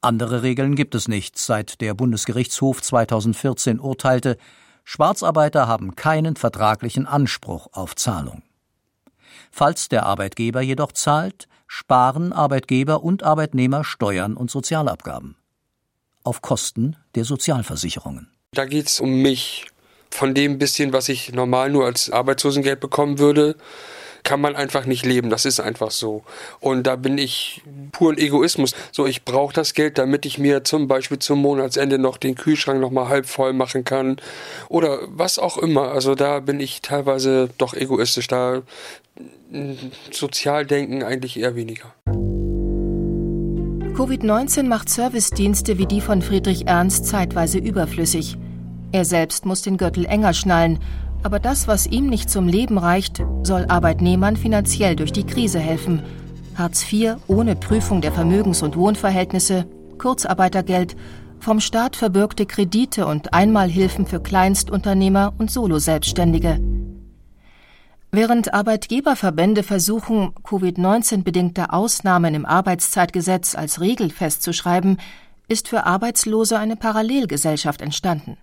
Andere 0.00 0.42
Regeln 0.42 0.76
gibt 0.76 0.94
es 0.94 1.08
nicht, 1.08 1.38
seit 1.38 1.80
der 1.80 1.94
Bundesgerichtshof 1.94 2.82
2014 2.82 3.80
urteilte, 3.80 4.36
Schwarzarbeiter 4.84 5.66
haben 5.66 5.96
keinen 5.96 6.36
vertraglichen 6.36 7.06
Anspruch 7.06 7.68
auf 7.72 7.96
Zahlung. 7.96 8.42
Falls 9.50 9.88
der 9.88 10.04
Arbeitgeber 10.04 10.60
jedoch 10.60 10.92
zahlt, 10.92 11.48
sparen 11.66 12.32
Arbeitgeber 12.32 13.02
und 13.02 13.22
Arbeitnehmer 13.22 13.84
Steuern 13.84 14.36
und 14.36 14.50
Sozialabgaben. 14.50 15.36
Auf 16.22 16.42
Kosten 16.42 16.96
der 17.14 17.24
Sozialversicherungen. 17.24 18.30
Da 18.52 18.64
geht 18.64 18.86
es 18.86 19.00
um 19.00 19.22
mich. 19.22 19.66
Von 20.10 20.32
dem 20.32 20.58
bisschen, 20.58 20.92
was 20.92 21.08
ich 21.08 21.32
normal 21.32 21.70
nur 21.70 21.86
als 21.86 22.08
Arbeitslosengeld 22.08 22.78
bekommen 22.78 23.18
würde, 23.18 23.56
kann 24.24 24.40
man 24.40 24.56
einfach 24.56 24.86
nicht 24.86 25.06
leben. 25.06 25.30
Das 25.30 25.44
ist 25.44 25.60
einfach 25.60 25.90
so. 25.90 26.24
Und 26.60 26.86
da 26.86 26.96
bin 26.96 27.18
ich 27.18 27.62
puren 27.92 28.18
Egoismus. 28.18 28.74
So, 28.90 29.06
ich 29.06 29.24
brauche 29.24 29.52
das 29.54 29.74
Geld, 29.74 29.98
damit 29.98 30.26
ich 30.26 30.38
mir 30.38 30.64
zum 30.64 30.88
Beispiel 30.88 31.18
zum 31.18 31.40
Monatsende 31.40 31.98
noch 31.98 32.16
den 32.16 32.34
Kühlschrank 32.34 32.80
noch 32.80 32.90
mal 32.90 33.08
halb 33.08 33.26
voll 33.26 33.52
machen 33.52 33.84
kann. 33.84 34.16
Oder 34.68 34.98
was 35.06 35.38
auch 35.38 35.58
immer. 35.58 35.92
Also 35.92 36.14
da 36.14 36.40
bin 36.40 36.58
ich 36.58 36.82
teilweise 36.82 37.50
doch 37.58 37.74
egoistisch. 37.74 38.26
Da 38.26 38.62
Sozialdenken 40.10 41.02
eigentlich 41.02 41.38
eher 41.38 41.54
weniger. 41.54 41.94
Covid-19 43.94 44.64
macht 44.64 44.88
Servicedienste 44.88 45.78
wie 45.78 45.86
die 45.86 46.00
von 46.00 46.20
Friedrich 46.20 46.66
Ernst 46.66 47.06
zeitweise 47.06 47.58
überflüssig. 47.58 48.36
Er 48.90 49.04
selbst 49.04 49.46
muss 49.46 49.62
den 49.62 49.76
Gürtel 49.76 50.04
enger 50.06 50.34
schnallen, 50.34 50.80
aber 51.24 51.40
das, 51.40 51.66
was 51.66 51.86
ihm 51.86 52.08
nicht 52.08 52.28
zum 52.28 52.46
Leben 52.46 52.76
reicht, 52.76 53.24
soll 53.42 53.64
Arbeitnehmern 53.66 54.36
finanziell 54.36 54.94
durch 54.94 55.10
die 55.10 55.24
Krise 55.24 55.58
helfen. 55.58 56.02
Hartz 56.54 56.84
IV 56.92 57.16
ohne 57.28 57.56
Prüfung 57.56 58.02
der 58.02 58.12
Vermögens- 58.12 58.62
und 58.62 58.76
Wohnverhältnisse, 58.76 59.66
Kurzarbeitergeld, 59.96 60.96
vom 61.40 61.60
Staat 61.60 61.96
verbürgte 61.96 62.44
Kredite 62.44 63.06
und 63.06 63.32
Einmalhilfen 63.32 64.06
für 64.06 64.20
Kleinstunternehmer 64.20 65.32
und 65.38 65.50
Soloselbstständige. 65.50 66.60
Während 68.12 68.52
Arbeitgeberverbände 68.52 69.62
versuchen, 69.62 70.34
Covid-19-bedingte 70.44 71.72
Ausnahmen 71.72 72.34
im 72.34 72.44
Arbeitszeitgesetz 72.44 73.54
als 73.54 73.80
Regel 73.80 74.10
festzuschreiben, 74.10 74.98
ist 75.48 75.68
für 75.68 75.86
Arbeitslose 75.86 76.58
eine 76.58 76.76
Parallelgesellschaft 76.76 77.80
entstanden. 77.80 78.36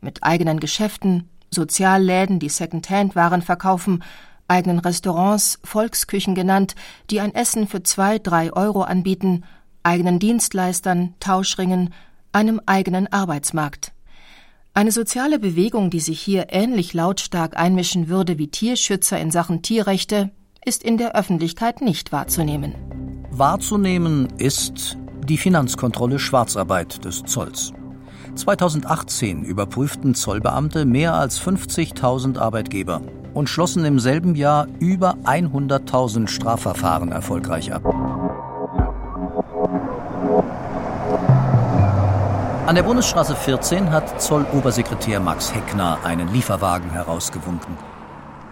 Mit 0.00 0.24
eigenen 0.24 0.58
Geschäften, 0.60 1.28
Sozialläden, 1.50 2.38
die 2.38 2.48
Secondhand-Waren 2.48 3.42
verkaufen, 3.42 4.02
eigenen 4.48 4.78
Restaurants, 4.78 5.58
Volksküchen 5.64 6.34
genannt, 6.34 6.74
die 7.10 7.20
ein 7.20 7.34
Essen 7.34 7.66
für 7.66 7.82
zwei, 7.82 8.18
drei 8.18 8.52
Euro 8.52 8.82
anbieten, 8.82 9.44
eigenen 9.82 10.18
Dienstleistern, 10.18 11.14
Tauschringen, 11.20 11.92
einem 12.32 12.60
eigenen 12.66 13.12
Arbeitsmarkt. 13.12 13.92
Eine 14.74 14.92
soziale 14.92 15.38
Bewegung, 15.38 15.90
die 15.90 16.00
sich 16.00 16.20
hier 16.20 16.46
ähnlich 16.50 16.94
lautstark 16.94 17.56
einmischen 17.56 18.08
würde 18.08 18.38
wie 18.38 18.48
Tierschützer 18.48 19.18
in 19.18 19.30
Sachen 19.30 19.62
Tierrechte, 19.62 20.30
ist 20.64 20.82
in 20.82 20.98
der 20.98 21.16
Öffentlichkeit 21.16 21.80
nicht 21.80 22.12
wahrzunehmen. 22.12 22.74
Wahrzunehmen 23.30 24.28
ist 24.38 24.96
die 25.24 25.38
Finanzkontrolle 25.38 26.18
Schwarzarbeit 26.18 27.04
des 27.04 27.22
Zolls. 27.24 27.72
2018 28.38 29.42
überprüften 29.42 30.14
Zollbeamte 30.14 30.84
mehr 30.84 31.14
als 31.14 31.40
50.000 31.40 32.38
Arbeitgeber 32.38 33.02
und 33.34 33.48
schlossen 33.48 33.84
im 33.84 33.98
selben 33.98 34.36
Jahr 34.36 34.68
über 34.78 35.16
100.000 35.24 36.28
Strafverfahren 36.28 37.10
erfolgreich 37.10 37.72
ab. 37.72 37.84
An 42.66 42.74
der 42.74 42.82
Bundesstraße 42.82 43.34
14 43.34 43.90
hat 43.90 44.20
Zollobersekretär 44.20 45.20
Max 45.20 45.54
Heckner 45.54 45.98
einen 46.04 46.32
Lieferwagen 46.32 46.90
herausgewunken. 46.90 47.76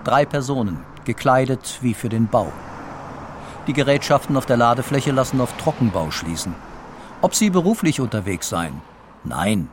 Drei 0.05 0.25
Personen, 0.25 0.81
gekleidet 1.05 1.79
wie 1.83 1.94
für 1.94 2.09
den 2.09 2.27
Bau. 2.27 2.51
Die 3.66 3.72
Gerätschaften 3.72 4.37
auf 4.37 4.46
der 4.46 4.57
Ladefläche 4.57 5.12
lassen 5.12 5.40
auf 5.40 5.53
Trockenbau 5.59 6.11
schließen. 6.11 6.55
Ob 7.22 7.35
sie 7.35 7.51
beruflich 7.51 8.01
unterwegs 8.01 8.49
seien? 8.49 8.81
Nein. 9.22 9.68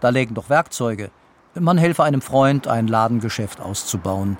Da 0.00 0.10
lägen 0.10 0.34
doch 0.34 0.48
Werkzeuge. 0.48 1.10
Man 1.54 1.78
helfe 1.78 2.04
einem 2.04 2.20
Freund, 2.20 2.68
ein 2.68 2.86
Ladengeschäft 2.86 3.60
auszubauen. 3.60 4.38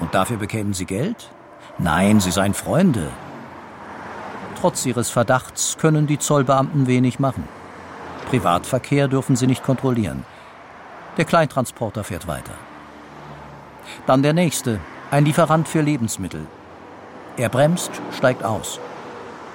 Und 0.00 0.14
dafür 0.14 0.36
bekämen 0.36 0.74
sie 0.74 0.84
Geld? 0.84 1.30
Nein, 1.78 2.20
sie 2.20 2.30
seien 2.30 2.54
Freunde. 2.54 3.10
Trotz 4.60 4.84
ihres 4.86 5.10
Verdachts 5.10 5.76
können 5.78 6.06
die 6.06 6.18
Zollbeamten 6.18 6.86
wenig 6.86 7.18
machen. 7.18 7.48
Privatverkehr 8.30 9.08
dürfen 9.08 9.36
sie 9.36 9.46
nicht 9.46 9.62
kontrollieren. 9.62 10.24
Der 11.16 11.24
Kleintransporter 11.24 12.04
fährt 12.04 12.26
weiter. 12.26 12.54
Dann 14.06 14.22
der 14.22 14.32
nächste, 14.32 14.80
ein 15.10 15.24
Lieferant 15.24 15.68
für 15.68 15.80
Lebensmittel. 15.80 16.46
Er 17.36 17.48
bremst, 17.48 17.90
steigt 18.16 18.44
aus. 18.44 18.80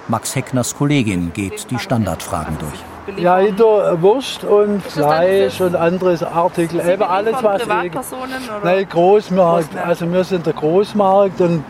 Max 0.10 0.36
Heckners 0.36 0.76
Kollegin 0.76 1.32
geht 1.34 1.69
die 1.69 1.78
Standardfragen 1.78 2.58
durch. 2.58 3.19
Ja, 3.19 3.38
hinter 3.38 4.02
Wurst 4.02 4.43
und 4.43 4.84
Fleisch 4.84 5.62
und 5.62 5.76
anderes 5.76 6.24
Artikel. 6.24 6.82
Eben 6.82 7.04
alles, 7.04 7.36
was 7.41 7.62
Privatpersonen 7.62 8.43
oder? 8.43 8.62
Nein, 8.63 8.89
Großmarkt. 8.89 9.78
Also 9.78 10.12
wir 10.12 10.24
sind 10.24 10.48
der 10.48 10.54
Großmarkt 10.54 11.39
und 11.41 11.63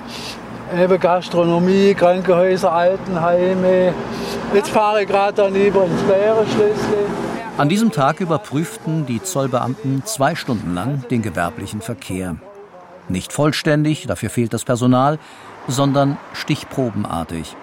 eben 0.78 0.99
Gastronomie, 0.99 1.93
Krankenhäuser, 1.93 2.71
Altenheime. 2.71 3.93
Jetzt 4.54 4.69
fahre 4.69 5.02
ich 5.04 5.10
gerade 5.10 5.34
dann 5.34 5.56
über 5.56 5.84
ins 5.84 6.02
leere 6.04 6.45
Schlüssel. 6.45 7.08
An 7.58 7.67
diesem 7.67 7.91
Tag 7.91 8.21
überprüften 8.21 9.06
die 9.06 9.21
Zollbeamten 9.21 10.04
zwei 10.06 10.36
Stunden 10.36 10.73
lang 10.73 11.04
den 11.12 11.21
gewerblichen 11.21 11.82
Verkehr. 11.82 12.38
Nicht 13.10 13.34
vollständig, 13.34 14.08
dafür 14.08 14.30
fehlt 14.30 14.54
das 14.54 14.63
Personal, 14.63 15.19
sondern 15.67 16.17
stichprobenartig. 16.34 17.58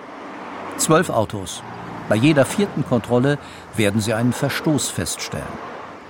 Zwölf 0.78 1.08
Autos. 1.10 1.62
Bei 2.08 2.16
jeder 2.16 2.44
vierten 2.44 2.84
Kontrolle 2.86 3.38
werden 3.74 4.00
sie 4.00 4.14
einen 4.14 4.32
Verstoß 4.32 4.90
feststellen. 4.90 5.44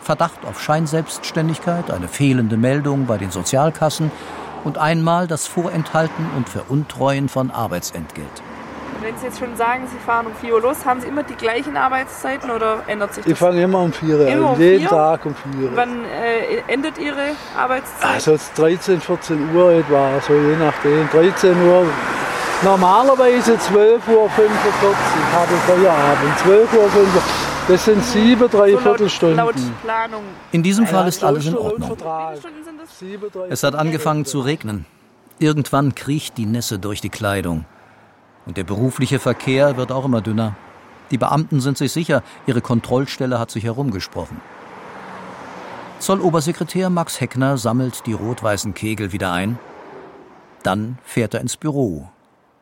Verdacht 0.02 0.44
auf 0.44 0.60
Scheinselbstständigkeit, 0.60 1.90
eine 1.90 2.08
fehlende 2.08 2.56
Meldung 2.56 3.06
bei 3.06 3.16
den 3.16 3.30
Sozialkassen 3.30 4.10
und 4.64 4.78
einmal 4.78 5.26
das 5.26 5.46
Vorenthalten 5.46 6.26
und 6.36 6.48
Veruntreuen 6.48 7.28
von 7.28 7.50
Arbeitsentgelt. 7.50 8.26
Wenn 9.02 9.16
Sie 9.18 9.26
jetzt 9.26 9.38
schon 9.38 9.56
sagen, 9.56 9.86
Sie 9.90 9.98
fahren 9.98 10.26
um 10.26 10.34
4 10.34 10.54
Uhr 10.54 10.60
los, 10.62 10.84
haben 10.84 11.00
Sie 11.00 11.06
immer 11.06 11.22
die 11.22 11.34
gleichen 11.34 11.76
Arbeitszeiten 11.76 12.50
oder 12.50 12.82
ändert 12.86 13.14
sich 13.14 13.24
das? 13.24 13.32
Ich 13.32 13.38
fange 13.38 13.62
immer 13.62 13.82
um 13.82 13.92
4 13.92 14.16
Uhr 14.16 14.26
Immer 14.26 14.48
an, 14.48 14.54
um 14.54 14.60
jeden 14.60 14.80
vier? 14.80 14.88
Tag 14.88 15.26
um 15.26 15.34
4 15.34 15.62
Uhr. 15.62 15.70
Wann 15.76 16.04
äh, 16.04 16.72
endet 16.72 16.98
Ihre 16.98 17.32
Arbeitszeit? 17.56 18.10
Also 18.14 18.36
13, 18.56 19.00
14 19.00 19.54
Uhr 19.54 19.72
etwa, 19.72 20.10
so 20.26 20.32
je 20.32 20.56
nachdem. 20.56 21.08
13 21.10 21.50
Uhr, 21.62 21.86
normalerweise 22.62 23.58
12 23.58 24.08
Uhr 24.08 24.30
45 24.30 24.96
habe 25.32 25.54
ich 25.54 25.60
Feierabend. 25.60 26.38
12 26.38 26.72
Uhr 26.74 26.88
45, 26.90 27.22
das 27.68 27.84
sind 27.84 28.04
sieben, 28.04 28.48
drei 28.50 28.76
Viertelstunden. 28.76 29.46
In 30.52 30.62
diesem 30.62 30.86
Fall 30.86 31.08
ist 31.08 31.24
alles 31.24 31.46
in 31.46 31.56
Ordnung. 31.56 31.96
Es 33.48 33.62
hat 33.62 33.74
angefangen 33.74 34.24
zu 34.24 34.40
regnen. 34.40 34.86
Irgendwann 35.38 35.94
kriecht 35.94 36.38
die 36.38 36.46
Nässe 36.46 36.78
durch 36.78 37.00
die 37.00 37.10
Kleidung. 37.10 37.64
Und 38.46 38.56
der 38.56 38.64
berufliche 38.64 39.18
Verkehr 39.18 39.76
wird 39.76 39.92
auch 39.92 40.04
immer 40.04 40.20
dünner. 40.20 40.54
Die 41.10 41.18
Beamten 41.18 41.60
sind 41.60 41.76
sich 41.78 41.92
sicher, 41.92 42.22
ihre 42.46 42.60
Kontrollstelle 42.60 43.38
hat 43.38 43.50
sich 43.50 43.64
herumgesprochen. 43.64 44.40
Zollobersekretär 45.98 46.90
Max 46.90 47.20
Heckner 47.20 47.58
sammelt 47.58 48.06
die 48.06 48.12
rot-weißen 48.12 48.74
Kegel 48.74 49.12
wieder 49.12 49.32
ein. 49.32 49.58
Dann 50.62 50.98
fährt 51.04 51.34
er 51.34 51.40
ins 51.40 51.56
Büro, 51.56 52.08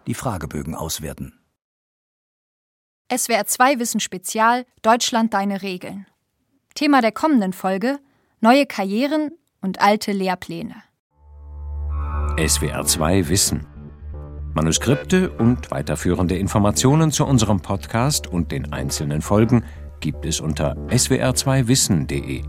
die 0.06 0.14
Fragebögen 0.14 0.74
auswerten. 0.74 1.38
SWR 3.14 3.46
2 3.46 3.78
Wissen 3.78 4.00
Spezial 4.00 4.66
Deutschland 4.82 5.34
deine 5.34 5.62
Regeln. 5.62 6.06
Thema 6.74 7.00
der 7.00 7.12
kommenden 7.12 7.52
Folge 7.52 7.98
Neue 8.40 8.66
Karrieren 8.66 9.30
und 9.60 9.80
alte 9.80 10.12
Lehrpläne. 10.12 10.74
SWR 12.36 12.84
2 12.84 13.28
Wissen. 13.28 13.66
Manuskripte 14.54 15.30
und 15.30 15.70
weiterführende 15.70 16.36
Informationen 16.36 17.10
zu 17.10 17.24
unserem 17.24 17.60
Podcast 17.60 18.26
und 18.26 18.52
den 18.52 18.72
einzelnen 18.72 19.22
Folgen 19.22 19.64
gibt 20.00 20.26
es 20.26 20.40
unter 20.40 20.76
swr2wissen.de. 20.88 22.42